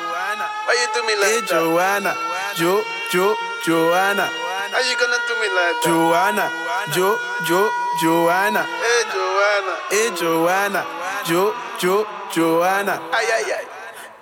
Why 0.65 0.75
you 0.75 0.88
do 0.93 1.01
me 1.07 1.15
like 1.15 1.27
eh, 1.27 1.39
hey, 1.39 1.47
Joanna, 1.47 2.13
Jo, 2.55 2.83
Jo, 3.12 3.35
Joanna. 3.65 4.27
How 4.71 4.79
you 4.79 4.95
gonna 4.99 5.17
do 5.27 5.33
me 5.39 5.47
like 5.55 5.75
that? 5.75 5.85
Joanna, 5.85 6.45
Jo, 6.93 7.17
Jo, 7.47 7.69
Joanna. 8.01 8.63
Hey 8.83 9.03
Joanna, 9.13 9.73
hey 9.89 10.09
Joanna, 10.19 10.85
Jo, 11.25 11.55
Jo, 11.79 12.05
Joanna. 12.33 12.99
Ay 13.13 13.27
ay 13.38 13.51
ay. 13.55 13.65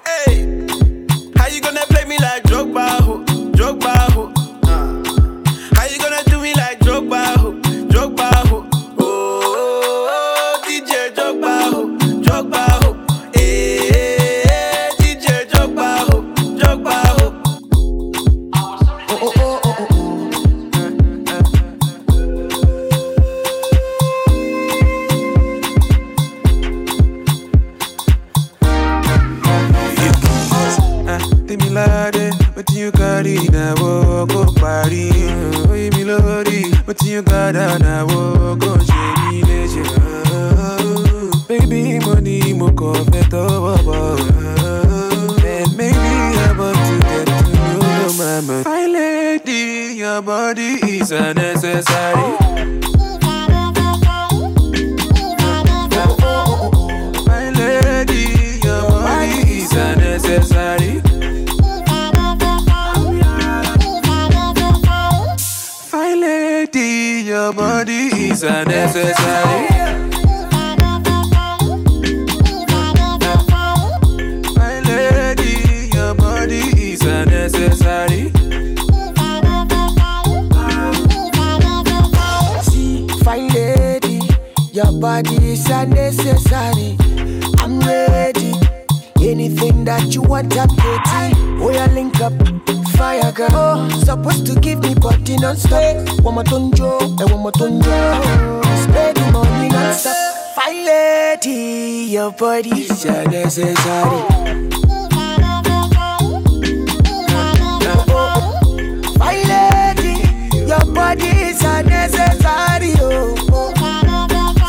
Hey, 0.05 0.67
how 1.37 1.47
you 1.47 1.61
gonna 1.61 1.81
play 1.89 2.05
me 2.05 2.17
like 2.19 2.46
Drogba, 2.87 3.26
gather 37.23 37.79
na 37.79 38.03
wo 38.09 38.55
go 38.61 38.71
ṣe 38.87 39.01
mí 39.29 39.41
léṣe. 39.47 39.83
Baby 41.47 41.99
money 42.05 42.53
mo 42.59 42.67
kàn 42.79 43.03
fẹ́ 43.11 43.23
tọwọ́ 43.31 43.75
bọ̀. 43.87 44.17
Maybe 45.77 46.11
I 46.45 46.51
want 46.59 46.77
to 46.87 46.95
get 47.07 47.25
to 47.27 47.37
know 47.53 47.79
your 47.99 48.13
mama. 48.19 48.55
My 48.65 48.85
lady, 48.97 49.93
your 50.01 50.21
body 50.21 50.71
is 50.97 51.11
unnecessary. 51.11 52.29
Your 67.47 67.53
body 67.53 68.09
is 68.27 68.43
unnecessary. 68.43 69.69
My 74.53 74.81
lady, 74.81 75.89
your 75.95 76.13
body 76.13 76.59
is 76.75 77.01
unnecessary. 77.03 78.31
Lady, 83.53 84.19
your 84.73 84.91
body 84.99 85.35
is. 85.53 85.65
I'm 87.59 87.79
ready. 87.79 88.55
Anything 89.21 89.85
that 89.85 90.13
you 90.13 90.21
want, 90.21 90.57
I'm 90.57 90.75
ready. 90.75 91.33
Oh, 91.61 91.69
yeah, 91.71 91.85
link 91.93 92.19
up 92.19 92.76
fire 92.97 93.31
girl. 93.31 93.89
Supposed 94.03 94.45
to 94.47 94.59
give 94.59 94.79
me 94.79 94.95
body 94.95 95.37
non-stop. 95.37 96.23
One 96.23 96.35
more 96.35 96.43
tonjo, 96.43 96.99
eh 97.21 97.31
one 97.31 97.41
more 97.41 97.51
tonjo. 97.51 97.95
Spend 98.83 99.17
the 99.17 99.31
money 99.31 99.69
non-stop. 99.69 100.15
Fine 100.55 100.85
lady, 100.85 102.11
your 102.11 102.31
body's 102.31 102.99
so 102.99 103.23
necessary. 103.25 104.47
body 111.07 111.27
is 111.27 111.61
unnecessary, 111.61 112.91
oh. 112.99 113.35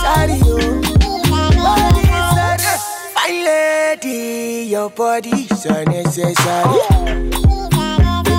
Sorry, 0.04 0.38
oh. 0.44 0.80
Body 1.64 2.04
is 2.18 2.36
unnecessary. 2.46 2.78
Fine 3.14 3.44
lady, 3.44 4.68
your 4.70 4.90
body 4.90 5.30
is 5.50 5.64
unnecessary. 5.66 7.57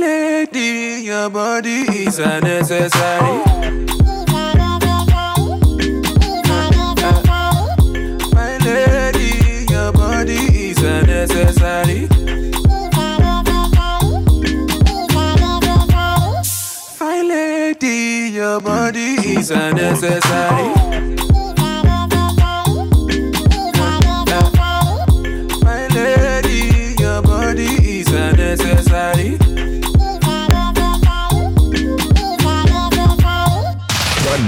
lady, 0.00 1.02
your 1.04 1.30
body 1.30 1.82
is 2.04 2.18
unnecessary. 2.18 3.42
My 8.34 8.58
lady, 8.64 9.66
your 9.72 9.92
body 9.92 10.34
is. 10.34 10.76
My 17.00 17.22
lady, 17.22 18.30
your 18.34 18.60
body 18.60 19.14
is 19.36 19.50
unnecessary. 19.50 20.75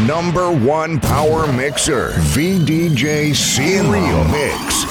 number 0.09 0.51
one 0.51 0.99
power 0.99 1.47
mixer, 1.53 2.13
VDJ 2.33 3.37
C-Real 3.37 4.25
Mix. 4.29 4.88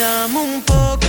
Esperamos 0.00 0.42
un 0.42 0.62
poco, 0.62 1.06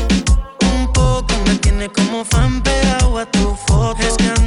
un 0.75 0.91
poco. 0.91 1.33
Me 1.45 1.55
tiene 1.59 1.87
como 1.87 2.25
fan 2.25 2.61
pegado 2.61 3.19
a 3.19 3.25
tu 3.25 3.55
foto. 3.65 4.40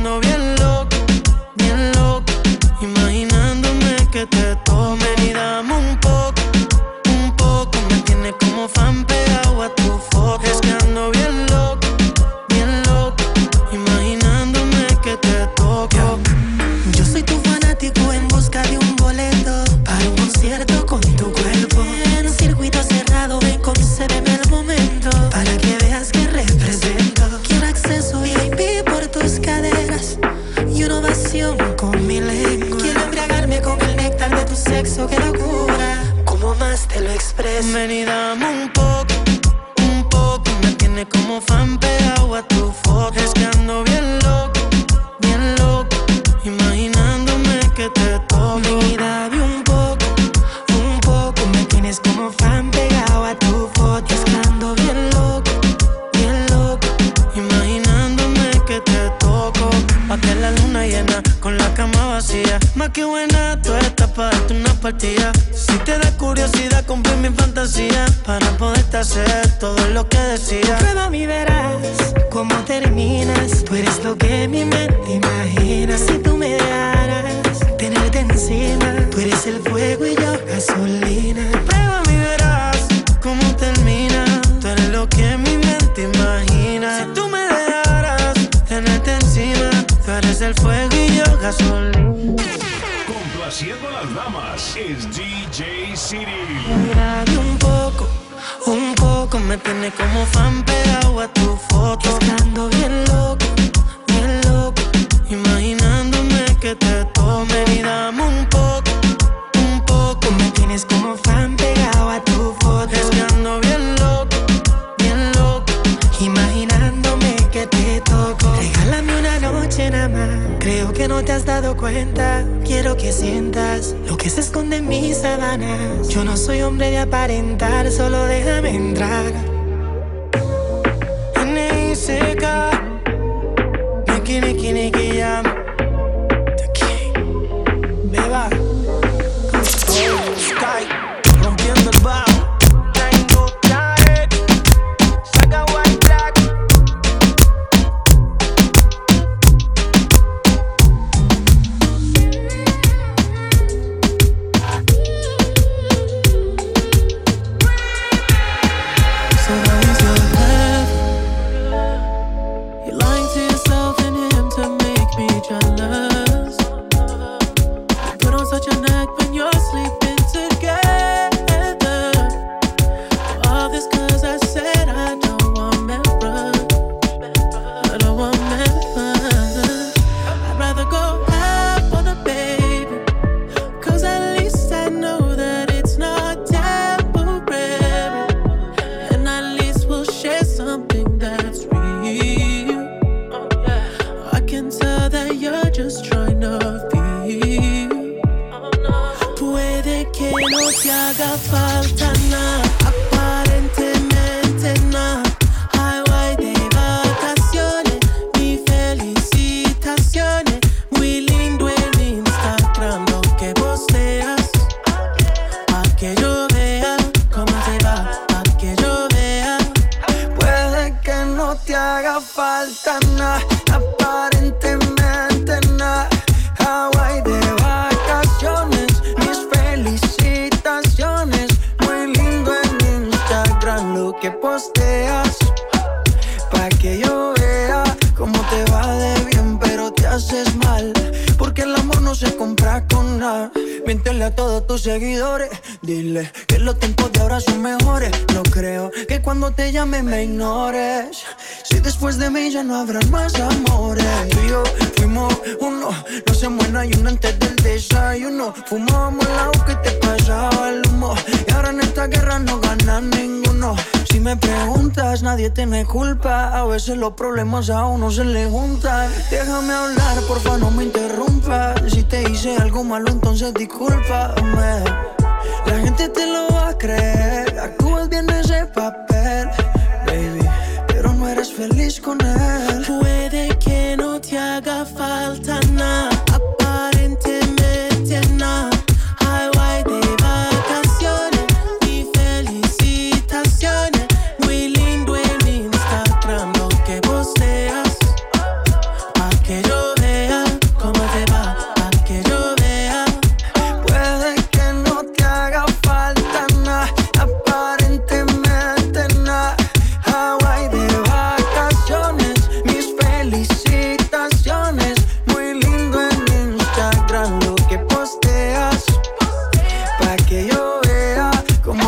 sexo 34.75 35.07
que 35.07 35.19
locura. 35.21 35.91
Como 36.25 36.55
más 36.57 36.89
te 36.89 37.01
lo 37.01 37.11
expreso. 37.11 37.73
Ven 37.75 37.91
y 37.91 38.05
dame 38.05 38.47
un 38.63 38.69
poco. 38.73 38.94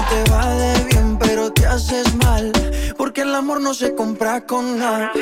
te 0.09 0.31
va 0.31 0.55
de 0.55 0.85
bien, 0.85 1.19
pero 1.19 1.53
te 1.53 1.67
haces 1.67 2.15
mal. 2.17 2.53
Porque 2.97 3.23
el 3.23 3.35
amor 3.35 3.61
no 3.61 3.75
se 3.75 3.95
compra 3.95 4.47
con 4.47 4.79
nada. 4.79 5.13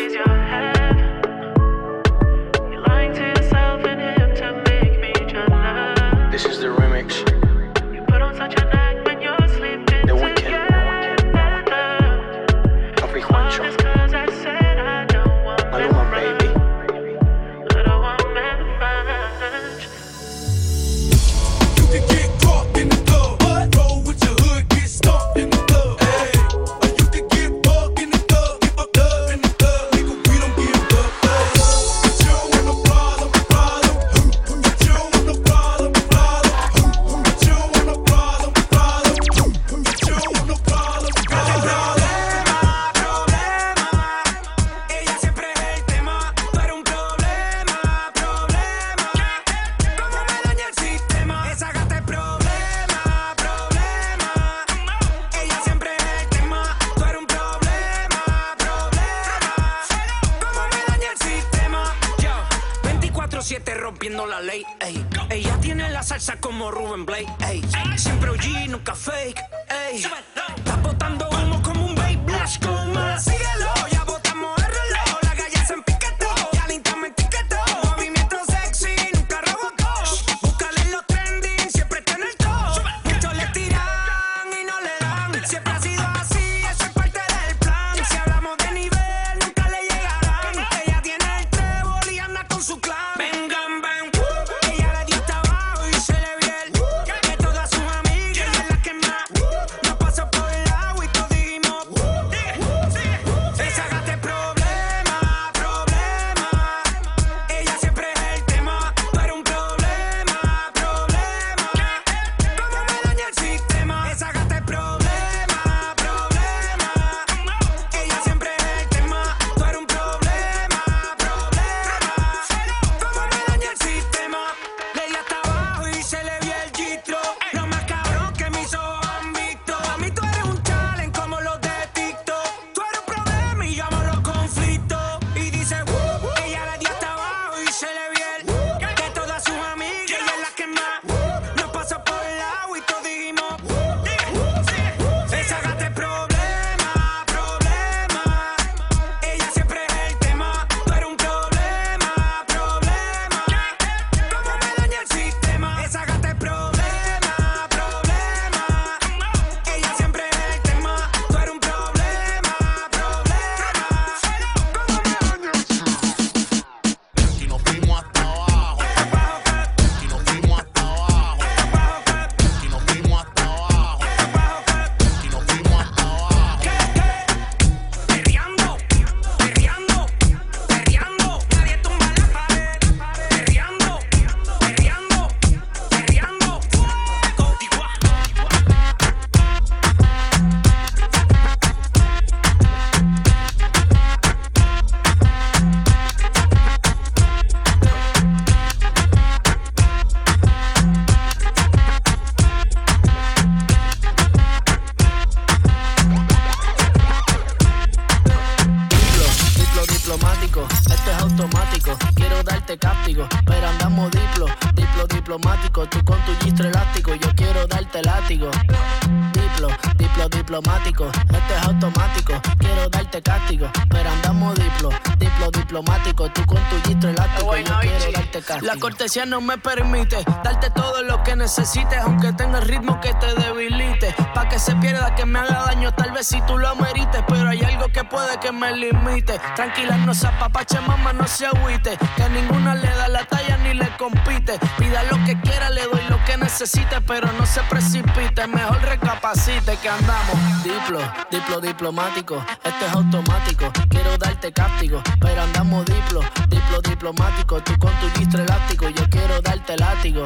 Cortesía 228.85 229.25
no 229.25 229.41
me 229.41 229.57
permite 229.57 230.23
darte 230.43 230.69
todo 230.69 231.03
lo 231.05 231.23
que 231.23 231.35
necesites, 231.35 231.99
aunque 232.03 232.35
tenga 232.35 232.59
el 232.59 232.69
ritmo 232.69 233.01
que 233.01 233.15
te 233.15 233.35
debilite, 233.35 234.15
pa' 234.35 234.47
que 234.47 234.59
se 234.59 234.77
pierda, 234.77 235.15
que 235.15 235.25
me 235.25 235.39
haga 235.39 235.65
daño, 235.69 235.91
tal 235.93 236.11
vez 236.13 236.27
si 236.27 236.39
tú 236.43 236.59
lo 236.59 236.69
amerites, 236.69 237.25
pero 237.27 237.49
hay 237.49 237.63
algo 237.63 237.89
que 237.89 238.05
puede 238.05 238.39
que 238.41 238.53
me 238.53 238.77
limite. 238.77 239.41
Tranquila, 239.57 239.97
no 239.97 240.13
se 240.13 240.27
apapache, 240.27 240.79
mamá, 240.83 241.15
no 241.15 241.27
se 241.27 241.47
agüite, 241.47 241.97
que 242.15 242.29
ninguna 242.29 242.75
le 242.75 242.91
da 242.91 243.09
la 243.09 243.25
talla 243.25 243.57
ni 243.57 243.73
le 243.73 243.89
compite. 243.97 244.59
Pida 244.77 245.03
lo 245.05 245.17
que 245.25 245.41
quiera, 245.41 245.71
le 245.71 245.85
doy 245.85 246.03
lo 246.11 246.23
que 246.27 246.37
necesite, 246.37 247.01
pero 247.07 247.33
no 247.33 247.47
se 247.47 247.63
precipite, 247.63 248.47
mejor 248.47 248.83
recapacite 248.83 249.79
que 249.79 249.89
andamos. 249.89 250.63
Diplo, 250.63 251.01
diplo 251.31 251.59
diplomático, 251.63 252.45
este 252.63 252.85
es 252.85 252.93
automático, 252.93 253.73
quiero 253.89 254.19
darte 254.45 254.53
castigo, 254.53 255.03
pero 255.21 255.43
andamos 255.43 255.87
diplo, 255.87 256.21
diplo 256.49 256.81
diplomático, 256.83 257.63
tú 257.63 257.79
con 257.79 257.91
tu 258.01 258.11
gistro 258.19 258.43
elástico, 258.43 258.89
yo 258.91 259.09
quiero 259.09 259.41
darte 259.41 259.77
látigo. 259.79 260.25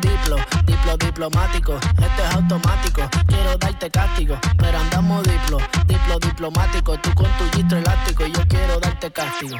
Diplo, 0.00 0.36
diplo 0.64 0.96
diplomático, 0.96 1.76
este 1.76 2.22
es 2.22 2.34
automático, 2.34 3.02
quiero 3.28 3.56
darte 3.58 3.90
castigo, 3.90 4.36
pero 4.56 4.78
andamos 4.78 5.22
diplo, 5.22 5.58
diplo 5.86 6.18
diplomático, 6.18 6.98
tú 6.98 7.14
con 7.14 7.30
tu 7.38 7.56
gistro 7.56 7.78
elástico, 7.78 8.26
yo 8.26 8.40
quiero 8.48 8.80
darte 8.80 9.10
castigo. 9.10 9.56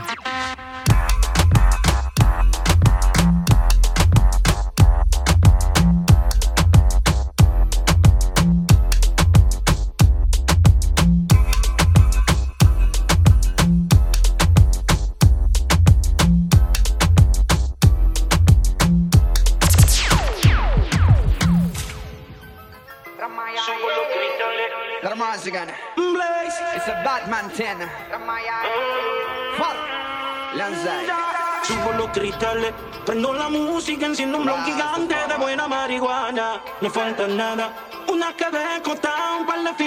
Cristales, 32.19 32.75
prendo 33.07 33.33
la 33.33 33.49
música, 33.49 34.07
enciendo 34.07 34.39
un 34.39 34.45
blog 34.45 34.65
gigante 34.65 35.15
de 35.15 35.37
buena 35.37 35.69
marihuana. 35.69 36.61
No 36.81 36.91
falta 36.91 37.29
nada, 37.29 37.73
una 38.09 38.35
cadena 38.35 38.83
cortada, 38.83 39.37
un 39.39 39.47
par 39.47 39.61
de 39.63 39.85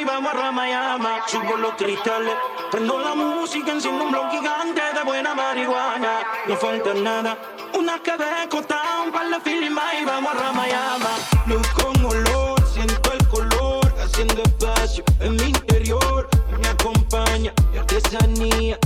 y 0.00 0.04
vamos 0.04 0.32
a 0.32 0.36
Ramayama. 0.36 1.26
Subo 1.26 1.56
los 1.58 1.74
cristales, 1.74 2.34
prendo 2.70 2.98
la 2.98 3.14
música, 3.14 3.72
enciendo 3.72 4.04
un 4.04 4.12
blog 4.12 4.30
gigante 4.30 4.80
de 4.94 5.02
buena 5.04 5.34
marihuana. 5.34 6.20
No 6.46 6.56
falta 6.56 6.94
nada, 6.94 7.36
una 7.78 7.98
cadena 8.02 8.48
cortada, 8.48 9.02
un 9.02 9.12
par 9.12 9.26
de 9.28 9.50
y 9.52 10.04
vamos 10.04 10.34
a 10.34 10.38
Ramayama. 10.38 11.10
Luz 11.46 11.68
con 11.68 12.04
olor, 12.04 12.66
siento 12.66 13.12
el 13.12 13.28
color, 13.28 13.94
haciendo 14.02 14.42
espacio 14.42 15.04
en 15.20 15.36
mi 15.36 15.48
interior. 15.50 16.28
Me 16.60 16.68
acompaña 16.68 17.52
mi 17.72 17.78
artesanía. 17.78 18.78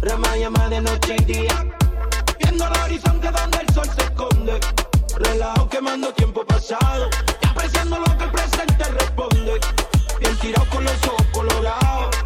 Ramayama 0.00 0.68
de 0.68 0.80
noche 0.80 1.16
y 1.18 1.24
día. 1.24 1.81
Viendo 2.62 2.76
el 2.76 2.82
horizonte 2.84 3.30
donde 3.30 3.58
el 3.58 3.74
sol 3.74 3.90
se 3.96 4.02
esconde. 4.04 4.60
Relajo 5.16 5.68
quemando 5.68 6.12
tiempo 6.14 6.44
pasado. 6.44 7.10
Apreciando 7.48 7.98
lo 7.98 8.16
que 8.16 8.24
el 8.24 8.30
presente 8.30 8.84
responde. 8.84 9.60
Bien 10.20 10.36
tirado 10.38 10.68
con 10.70 10.84
los 10.84 11.04
ojos 11.08 11.26
colorados. 11.32 12.16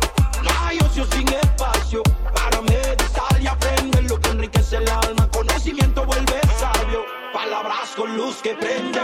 No 0.42 0.50
hay 0.66 0.78
ocio 0.78 1.06
sin 1.12 1.26
espacio. 1.28 2.02
Para 2.34 2.60
meditar 2.60 3.40
y 3.40 3.46
aprender 3.46 4.04
lo 4.04 4.20
que 4.20 4.28
enriquece 4.28 4.76
el 4.76 4.88
alma. 4.88 5.26
Conocimiento 5.30 6.04
vuelve 6.04 6.38
sabio. 6.58 7.06
Palabras 7.32 7.90
con 7.96 8.14
luz 8.14 8.36
que 8.42 8.54
prende. 8.54 9.00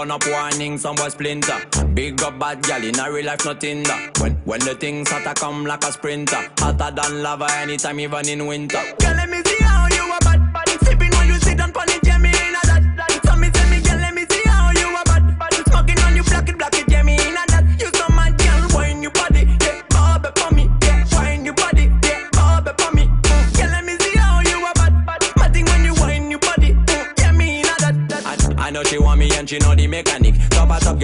Burn 0.00 0.10
up 0.10 0.26
warning, 0.26 0.78
some 0.78 0.96
boy 0.96 1.08
splinter. 1.08 1.60
Big 1.94 2.22
up 2.22 2.38
bad 2.38 2.62
gal 2.62 2.82
in 2.82 2.98
a 2.98 3.12
real 3.12 3.26
life, 3.26 3.44
nothing 3.44 3.82
that. 3.82 4.18
When 4.18 4.32
when 4.44 4.60
the 4.60 4.74
things 4.74 5.10
hotter 5.10 5.34
come 5.34 5.66
like 5.66 5.84
a 5.84 5.92
sprinter, 5.92 6.48
hotter 6.58 6.90
than 6.94 7.22
lava 7.22 7.46
anytime, 7.58 8.00
even 8.00 8.28
in 8.28 8.46
winter. 8.46 9.09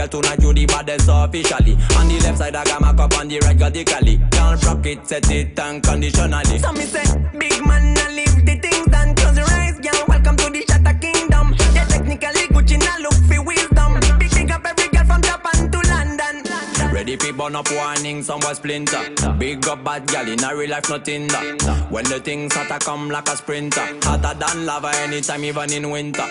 Girl 0.06 0.22
tonight 0.22 0.42
you 0.42 0.52
the 0.52 0.66
baddest 0.66 1.08
officially. 1.08 1.72
On 1.96 2.08
the 2.08 2.20
left 2.22 2.38
side 2.38 2.56
I 2.56 2.64
got 2.64 2.80
my 2.80 2.92
cup 2.92 3.16
on 3.18 3.28
the 3.28 3.38
right 3.40 3.58
got 3.58 3.74
radically. 3.74 4.20
Can't 4.30 4.62
rock 4.64 4.86
it, 4.86 5.06
set 5.06 5.30
it 5.30 5.58
unconditionally. 5.58 6.58
So 6.58 6.72
me 6.72 6.82
say, 6.82 7.04
big 7.38 7.64
man, 7.66 7.96
I 7.98 8.10
leave 8.12 8.46
the 8.46 8.56
things 8.60 8.86
done. 8.86 9.14
Close 9.14 9.36
your 9.36 9.50
eyes, 9.50 9.78
girl. 9.80 10.04
Welcome 10.08 10.36
to 10.36 10.50
the 10.50 10.64
Shatter 10.68 10.98
Kingdom. 10.98 11.54
Yeah, 11.74 11.84
technically 11.86 12.46
Gucci 12.54 12.78
now 12.78 12.98
look 12.98 13.14
for 13.14 13.42
wisdom. 13.42 14.18
Big 14.18 14.30
big 14.30 14.50
up 14.50 14.64
every 14.64 14.88
girl 14.88 15.04
from 15.04 15.22
Japan 15.22 15.70
to 15.70 15.78
London. 15.88 16.92
Ready 16.92 17.16
fi 17.16 17.32
burn 17.32 17.56
up 17.56 17.70
warning, 17.70 18.22
some 18.22 18.40
boy 18.40 18.52
splinter. 18.52 19.02
Big 19.38 19.66
up 19.68 19.84
bad 19.84 20.06
gal 20.06 20.28
in 20.28 20.42
a 20.42 20.56
real 20.56 20.70
life, 20.70 20.88
nothing 20.88 21.26
that. 21.28 21.86
When 21.90 22.04
the 22.04 22.20
things 22.20 22.54
hotter 22.54 22.78
come 22.84 23.10
like 23.10 23.28
a 23.28 23.36
sprinter, 23.36 23.86
hotter 24.02 24.38
than 24.38 24.66
lava 24.66 24.90
anytime, 24.96 25.44
even 25.44 25.72
in 25.72 25.90
winter. 25.90 26.26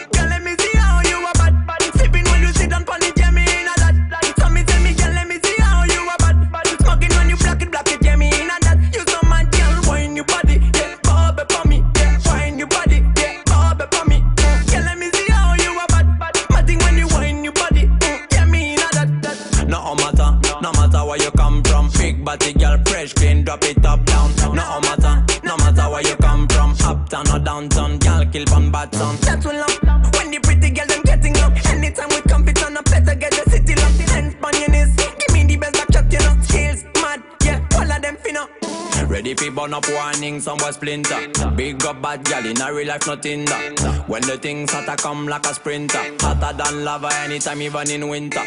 Burn 39.66 39.74
up 39.74 39.89
warning, 39.89 40.39
some 40.39 40.59
was 40.59 40.76
splinter. 40.76 41.28
Big 41.55 41.84
up 41.88 41.99
bad 41.99 42.24
gal 42.24 42.45
in 42.45 42.61
a 42.61 42.72
real 42.72 42.88
life, 42.88 43.07
nothing 43.07 43.45
that. 43.45 44.03
When 44.07 44.22
the 44.22 44.38
things 44.38 44.70
start, 44.70 44.86
hotter 44.86 45.01
come 45.01 45.28
like 45.28 45.43
a 45.47 45.55
sprinter, 45.55 45.97
hotter 46.20 46.55
than 46.55 46.86
lava 46.86 47.09
anytime, 47.24 47.63
even 47.63 47.89
in 47.89 48.07
winter. 48.07 48.43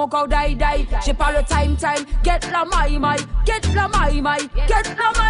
Mon 0.00 0.08
corps 0.08 0.28
die 0.28 0.54
die. 0.54 0.86
J'ai 1.04 1.12
pas 1.12 1.32
time 1.48 1.76
time. 1.76 2.04
Get 2.22 2.50
la 2.50 2.64
my 2.64 2.98
my, 2.98 3.16
get 3.44 3.66
la 3.74 3.86
my 3.88 4.20
my, 4.20 4.38
get 4.66 4.86
la 4.98 5.12
my 5.22 5.29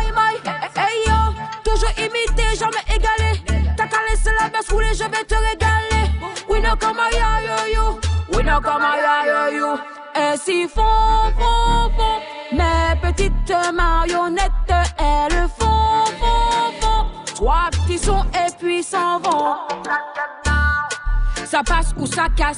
Ça 21.61 21.75
passe 21.75 21.95
ou 21.99 22.07
ça 22.07 22.27
casse. 22.35 22.57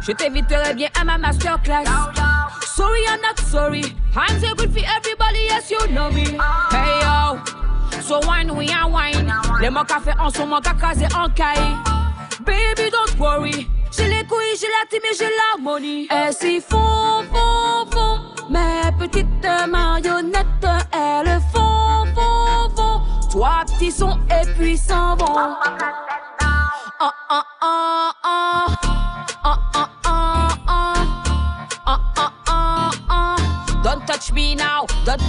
Je 0.00 0.12
t'inviterai 0.12 0.74
bien 0.74 0.88
à 1.00 1.02
ma 1.02 1.18
masterclass. 1.18 1.84
Sorry, 2.76 3.00
I'm 3.08 3.20
not 3.20 3.40
sorry. 3.50 3.82
I'm 4.14 4.40
so 4.40 4.54
good 4.54 4.72
for 4.72 4.84
everybody, 4.96 5.46
yes, 5.48 5.68
you 5.68 5.78
know 5.88 6.10
me. 6.10 6.38
Hey 6.70 7.00
yo, 7.02 7.40
so 8.02 8.20
wine, 8.20 8.54
we 8.54 8.70
are 8.70 8.88
wine. 8.88 9.32
Les 9.60 9.68
mots 9.68 9.84
fait 10.04 10.16
en 10.20 10.30
son 10.30 10.46
manque 10.46 10.68
à 10.68 10.74
caser 10.74 11.08
en 11.16 11.28
caille. 11.30 11.74
Baby, 12.44 12.88
don't 12.92 13.18
worry. 13.18 13.68
J'ai 13.90 14.06
les 14.06 14.24
couilles, 14.26 14.56
j'ai 14.60 14.68
la 14.68 14.86
team 14.88 15.00
et 15.10 15.16
j'ai 15.18 15.24
l'harmonie. 15.24 16.04
Et 16.04 16.32
si 16.32 16.60
font, 16.60 17.24
font, 17.32 17.90
font, 17.90 18.20
mes 18.48 18.92
petites 18.96 19.26
marionnettes, 19.68 20.46
elles 20.92 21.40
font, 21.52 22.04
font, 22.14 22.76
font. 22.76 23.00
Trois 23.28 23.64
petits 23.66 23.90
sons 23.90 24.20
et 24.30 24.46
puis. 24.52 24.78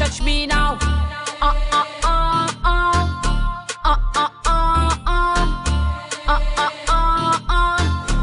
Touch 0.08 0.22
me 0.22 0.48
now. 0.48 0.78
Oh, 1.42 1.54
oh. 1.72 1.98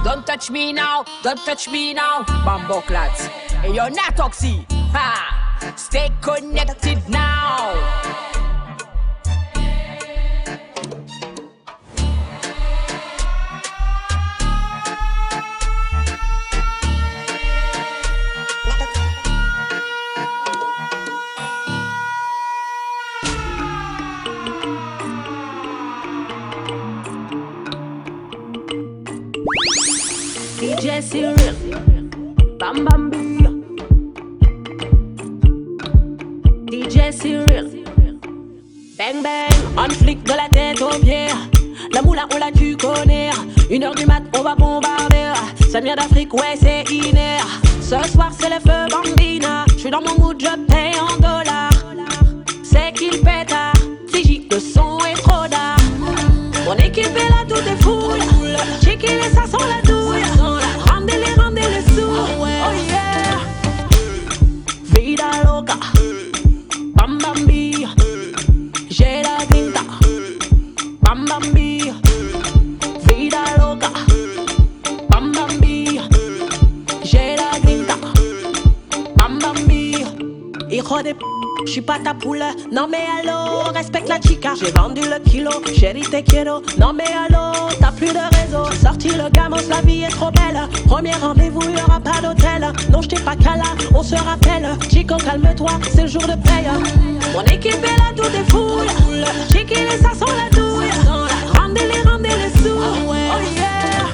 Don't 0.02 0.26
touch 0.26 0.50
me 0.50 0.72
now, 0.72 1.04
don't 1.22 1.38
touch 1.44 1.68
me 1.68 1.92
now. 1.92 2.22
Bambo 2.44 2.80
clats. 2.82 3.26
Hey, 3.26 3.74
you're 3.74 3.90
not 3.90 4.16
toxic. 4.16 4.64
Ha! 4.92 5.74
Stay 5.76 6.10
connected 6.22 7.06
now. 7.08 8.33
DJ 30.94 31.02
Cyril, 31.02 31.34
Bam 32.56 32.84
Bam. 32.84 33.10
DJ 36.70 37.10
Cyril, 37.10 37.82
Bang 38.96 39.20
Bang, 39.20 39.50
on 39.76 39.90
flic 39.90 40.22
de 40.22 40.30
la 40.30 40.48
tête 40.52 40.80
aux 40.80 40.96
pieds. 41.00 41.26
La 41.92 42.00
moula, 42.00 42.28
on 42.32 42.38
la 42.38 42.52
tu 42.52 42.76
connais. 42.76 43.30
Une 43.70 43.82
heure 43.82 43.96
du 43.96 44.06
mat, 44.06 44.22
on 44.38 44.42
va 44.42 44.54
bombarder. 44.54 45.32
Ça 45.68 45.80
vient 45.80 45.96
d'Afrique, 45.96 46.32
ouais, 46.32 46.54
c'est 46.60 46.84
inné. 46.88 47.38
Ce 47.80 48.00
soir, 48.12 48.30
c'est 48.38 48.50
le 48.50 48.60
feu 48.60 48.86
bambina. 48.88 49.64
J'suis 49.76 49.90
dans 49.90 50.00
mon 50.00 50.16
mood, 50.16 50.40
je 50.40 50.72
paye 50.72 50.94
en 51.00 51.16
dollars. 51.16 51.73
J'suis 81.74 81.82
pas 81.82 81.98
ta 81.98 82.14
poule, 82.14 82.44
non 82.70 82.86
mais 82.88 83.02
allô, 83.18 83.72
respecte 83.74 84.08
la 84.08 84.20
chica. 84.20 84.52
J'ai 84.54 84.70
vendu 84.70 85.00
le 85.00 85.18
kilo, 85.28 85.50
chérie 85.76 86.02
te 86.02 86.20
quiero, 86.20 86.62
non 86.78 86.92
mais 86.92 87.02
allô, 87.02 87.50
t'as 87.80 87.90
plus 87.90 88.12
de 88.12 88.36
réseau. 88.36 88.70
Sorti 88.80 89.08
le 89.08 89.28
gamos, 89.30 89.56
la 89.68 89.80
vie 89.80 90.04
est 90.04 90.08
trop 90.10 90.30
belle. 90.30 90.68
Premier 90.86 91.14
rendez-vous, 91.14 91.62
y'aura 91.62 91.98
pas 91.98 92.20
d'hôtel. 92.22 92.72
Non, 92.92 93.02
j't'ai 93.02 93.18
pas 93.18 93.34
cala, 93.34 93.64
on 93.92 94.04
se 94.04 94.14
rappelle. 94.14 94.68
Chico, 94.88 95.16
calme-toi, 95.16 95.72
c'est 95.92 96.02
le 96.02 96.06
jour 96.06 96.22
de 96.22 96.36
paye. 96.44 96.70
Mon 97.34 97.42
équipe 97.42 97.82
est 97.82 97.98
là, 97.98 98.12
tout 98.14 98.22
est 98.22 98.48
full. 98.52 98.86
Chicky, 99.50 99.74
les 99.74 99.98
ça 99.98 100.12
sent 100.14 100.32
la 100.32 100.56
douille. 100.56 100.92
Rendez-les, 101.58 102.08
rendez-les 102.08 102.50
sous. 102.62 102.78
Oh 102.78 103.40
yeah. 103.56 104.06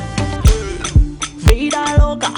Vida 1.46 1.84
loca. 1.98 2.30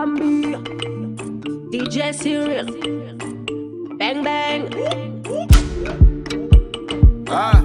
Bambi, 0.00 0.56
DJ 1.72 2.12
Cyril, 2.12 2.64
Bang 3.98 4.24
Bang. 4.24 4.70
Ah, 7.30 7.60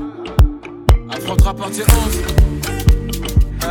affrontera 1.11 1.53
partie 1.53 1.83
11. 1.83 1.87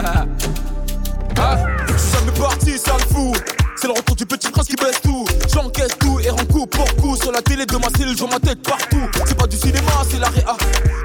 ah, 1.36 1.56
suis 1.98 2.10
jamais 2.12 2.38
parti, 2.38 2.78
ça 2.78 2.96
le 2.96 3.14
fou. 3.14 3.32
C'est 3.76 3.86
le 3.86 3.92
retour 3.92 4.16
du 4.16 4.24
petit 4.24 4.48
prince 4.48 4.68
qui 4.68 4.76
baisse 4.76 4.98
tout. 5.02 5.26
J'encaisse 5.52 5.98
tout 5.98 6.18
et 6.20 6.30
rends 6.30 6.46
coup 6.46 6.66
pour 6.66 6.96
coup. 6.96 7.16
Sur 7.16 7.32
la 7.32 7.42
télé 7.42 7.66
de 7.66 7.76
ma 7.76 7.90
cellule, 7.98 8.16
je 8.16 8.24
ma 8.24 8.40
tête 8.40 8.62
partout. 8.62 9.10
C'est 9.26 9.36
pas 9.36 9.46
du 9.46 9.58
cinéma, 9.58 9.92
c'est 10.08 10.18
la 10.18 10.28
réa. 10.28 10.56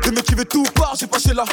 Des 0.05 0.11
mecs 0.11 0.23
qui 0.23 0.35
veulent 0.35 0.45
tout 0.45 0.63
part, 0.75 0.95
j'ai 0.97 1.07
pas 1.07 1.19
chez 1.19 1.33
là. 1.33 1.43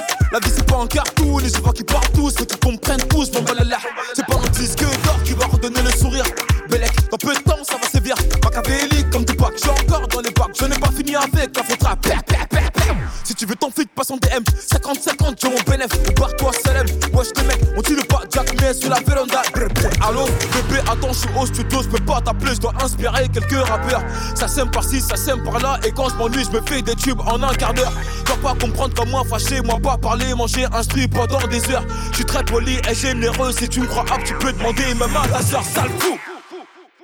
Sème 24.57 24.71
par-ci, 24.71 25.03
ça 25.03 25.17
sème 25.17 25.43
par-là. 25.43 25.79
Et 25.87 25.93
quand 25.93 26.09
je 26.09 26.15
m'ennuie, 26.15 26.43
je 26.45 26.51
me 26.51 26.63
fais 26.65 26.81
des 26.81 26.95
tubes 26.95 27.21
en 27.21 27.43
un 27.43 27.53
quart 27.53 27.75
d'heure. 27.75 27.93
Vas 28.27 28.37
pas 28.37 28.55
comprendre 28.59 28.95
comme 28.95 29.11
moi, 29.11 29.23
fâché, 29.29 29.61
moi 29.61 29.79
pas 29.83 29.99
parler, 29.99 30.35
manger, 30.35 30.65
instruit 30.73 31.09
pendant 31.09 31.47
des 31.49 31.71
heures. 31.71 31.85
Je 32.11 32.17
suis 32.17 32.25
très 32.25 32.43
poli 32.43 32.79
et 32.89 32.95
généreux. 32.95 33.53
Si 33.53 33.69
tu 33.69 33.81
me 33.81 33.87
crois 33.87 34.05
apte, 34.11 34.25
tu 34.25 34.35
peux 34.35 34.53
demander 34.55 34.95
même 34.95 35.15
à 35.15 35.29
ta 35.29 35.43
soeur, 35.43 35.63
sale 35.63 35.91
fou. 35.99 36.17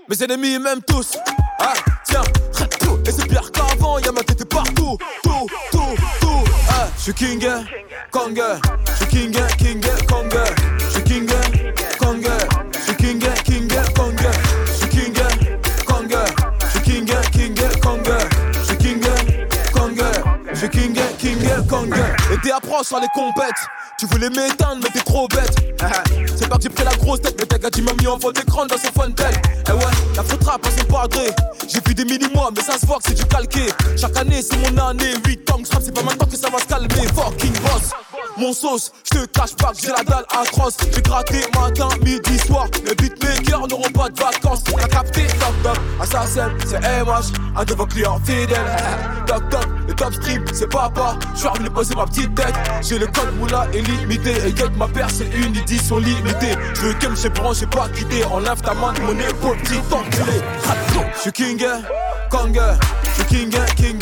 Mes 0.08 0.22
ennemis 0.24 0.58
m'aiment 0.58 0.80
tous. 0.86 1.18
Ah, 1.60 1.74
tiens, 2.06 2.22
traite 2.52 2.78
tout. 2.78 2.98
Et 3.06 3.12
c'est 3.12 3.28
pire 3.28 3.52
qu'avant, 3.52 3.98
y'a 3.98 4.12
ma 4.12 4.22
tête 4.22 4.48
partout. 4.48 4.96
Tout, 5.22 5.46
tout, 5.70 5.94
tout. 6.22 6.44
Ah, 6.70 6.88
je 6.96 7.02
suis 7.02 7.14
king, 7.14 7.46
Kong. 8.10 8.40
Tu 24.02 24.08
voulais 24.08 24.30
m'éteindre, 24.30 24.80
mais 24.82 24.90
t'es 24.90 24.98
trop 24.98 25.28
bête. 25.28 25.54
C'est 26.36 26.48
pas 26.48 26.56
que 26.56 26.64
j'ai 26.64 26.70
pris 26.70 26.82
la 26.82 26.90
grosse 26.96 27.20
tête, 27.20 27.36
mais 27.38 27.46
t'as 27.46 27.58
gars 27.58 27.70
m'a 27.84 27.92
mis 28.02 28.08
en 28.08 28.18
fond 28.18 28.32
d'écran 28.32 28.66
dans 28.66 28.76
son 28.76 28.90
fun 29.00 29.12
tel. 29.12 29.32
Eh 29.68 29.70
ouais, 29.70 29.92
la 30.16 30.24
faute 30.24 30.42
rap, 30.42 30.66
c'est 30.76 30.88
pas. 30.88 31.06
J'ai 31.68 31.78
vu 31.86 31.94
des 31.94 32.04
mini-mois, 32.04 32.50
mais 32.52 32.62
ça 32.62 32.76
se 32.80 32.84
voit 32.84 32.96
que 32.96 33.04
c'est 33.06 33.14
du 33.14 33.24
calqué. 33.26 33.66
Chaque 33.96 34.16
année, 34.16 34.42
c'est 34.42 34.56
mon 34.56 34.76
année. 34.88 35.14
8 35.24 35.50
ans 35.52 35.58
que 35.58 35.68
je 35.72 35.84
c'est 35.84 35.94
pas 35.94 36.02
maintenant 36.02 36.26
que 36.26 36.36
ça 36.36 36.50
va 36.50 36.58
se 36.58 36.66
calmer. 36.66 37.06
Fucking 37.14 37.52
boss. 37.60 37.92
Mon 38.36 38.52
sauce, 38.52 38.90
je 39.04 39.20
te 39.20 39.26
cache 39.26 39.54
pas 39.54 39.72
que 39.72 39.80
j'ai 39.80 39.92
la 39.96 40.02
dalle 40.02 40.24
atroce. 40.30 40.78
J'ai 40.92 41.02
gratté 41.02 41.40
matin, 41.54 41.88
midi, 42.02 42.38
soir. 42.44 42.66
Les 42.84 42.96
beatmakers 42.96 43.68
n'auront 43.68 43.92
pas 43.92 44.08
de 44.08 44.18
vacances. 44.18 44.64
T'as 44.64 44.88
capté, 44.88 45.26
assassin, 46.02 46.50
c'est 46.66 46.80
MH, 46.80 47.32
un 47.56 47.64
de 47.64 47.74
vos 47.74 47.86
clients 47.86 48.18
fidèles. 48.24 48.58
Toc 49.26 49.48
toc, 49.48 49.66
le 49.86 49.94
top 49.94 50.12
stream, 50.14 50.44
c'est 50.52 50.68
papa. 50.68 51.16
Je 51.34 51.40
suis 51.40 51.48
venu 51.56 51.70
poser 51.70 51.94
ma 51.94 52.06
petite 52.06 52.34
tête. 52.34 52.54
J'ai 52.82 52.98
le 52.98 53.06
code 53.06 53.34
moula 53.38 53.66
illimité. 53.72 54.32
Et 54.46 54.56
get 54.56 54.70
ma 54.76 54.88
paire, 54.88 55.08
c'est 55.10 55.30
une 55.30 55.56
édition 55.56 55.98
limitée. 55.98 56.56
Je 56.74 56.80
veux 56.82 56.94
qu'elle 56.94 57.10
me 57.10 57.16
j'ai 57.16 57.28
branché, 57.28 57.66
pas 57.66 57.88
quitté. 57.88 58.24
Enlève 58.24 58.60
ta 58.60 58.74
main 58.74 58.92
de 58.92 59.00
mon 59.00 59.18
épaule, 59.18 59.56
petit 59.58 59.78
enculé. 59.92 60.40
Je 61.14 61.20
suis 61.20 61.32
king, 61.32 61.64
Kong. 62.30 62.60
Je 63.04 63.10
suis 63.10 63.24
king, 63.24 63.50
king, 63.76 64.01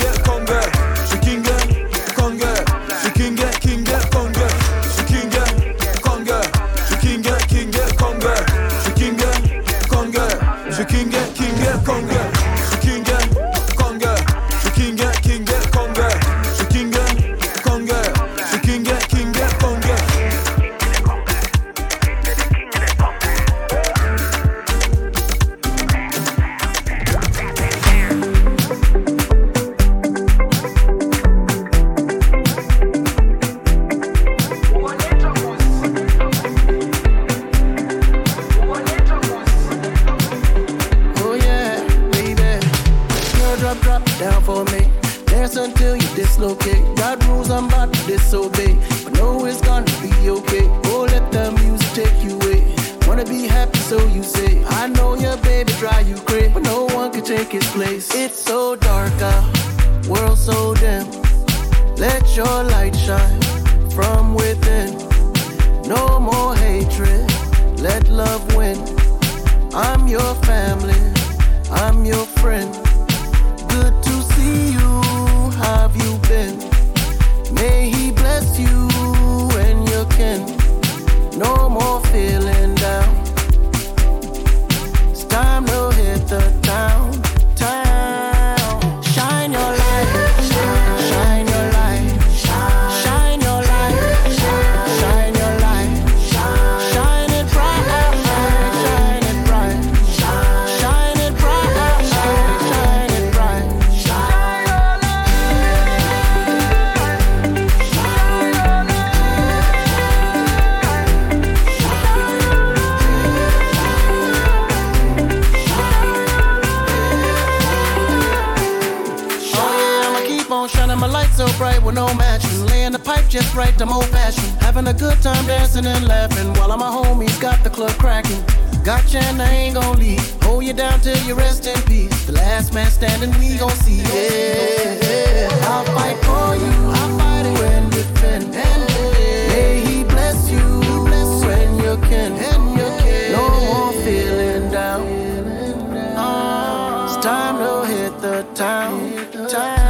town. 149.48 149.89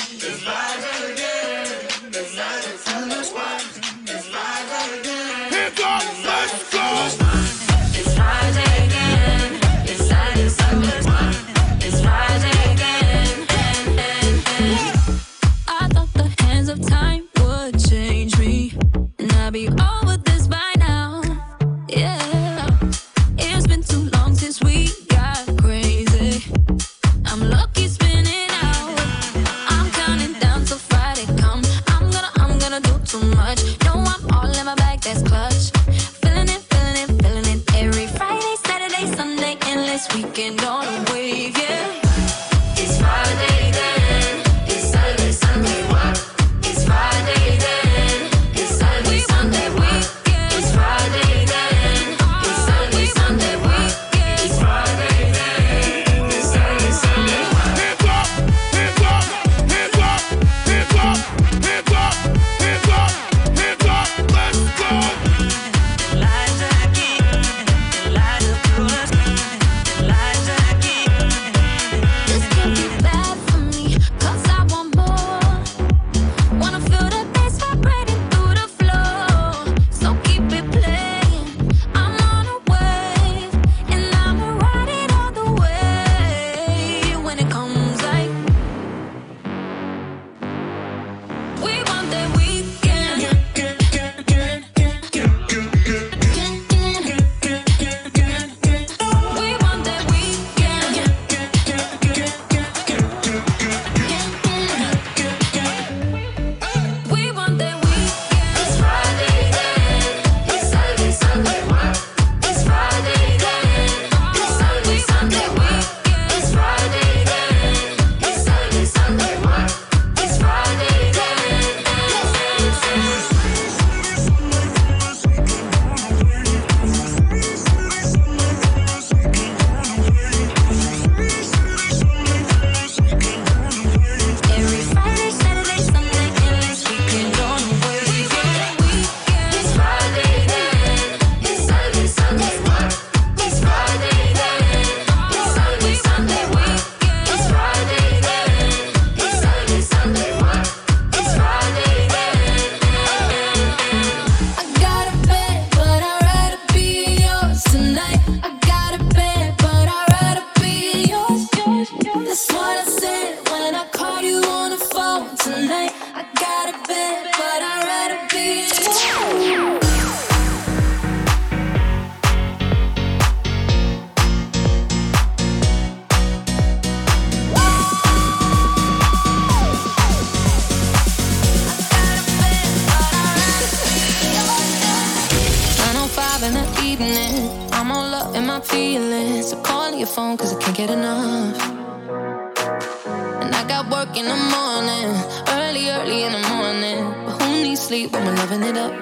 sleep, 197.91 198.15
I'ma 198.15 198.31
loving 198.31 198.63
it 198.63 198.77
up. 198.77 198.93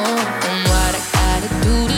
Oh, 0.00 0.18
and 0.50 0.62
what 0.68 0.92
I 0.98 1.02
gotta 1.14 1.48
do 1.62 1.97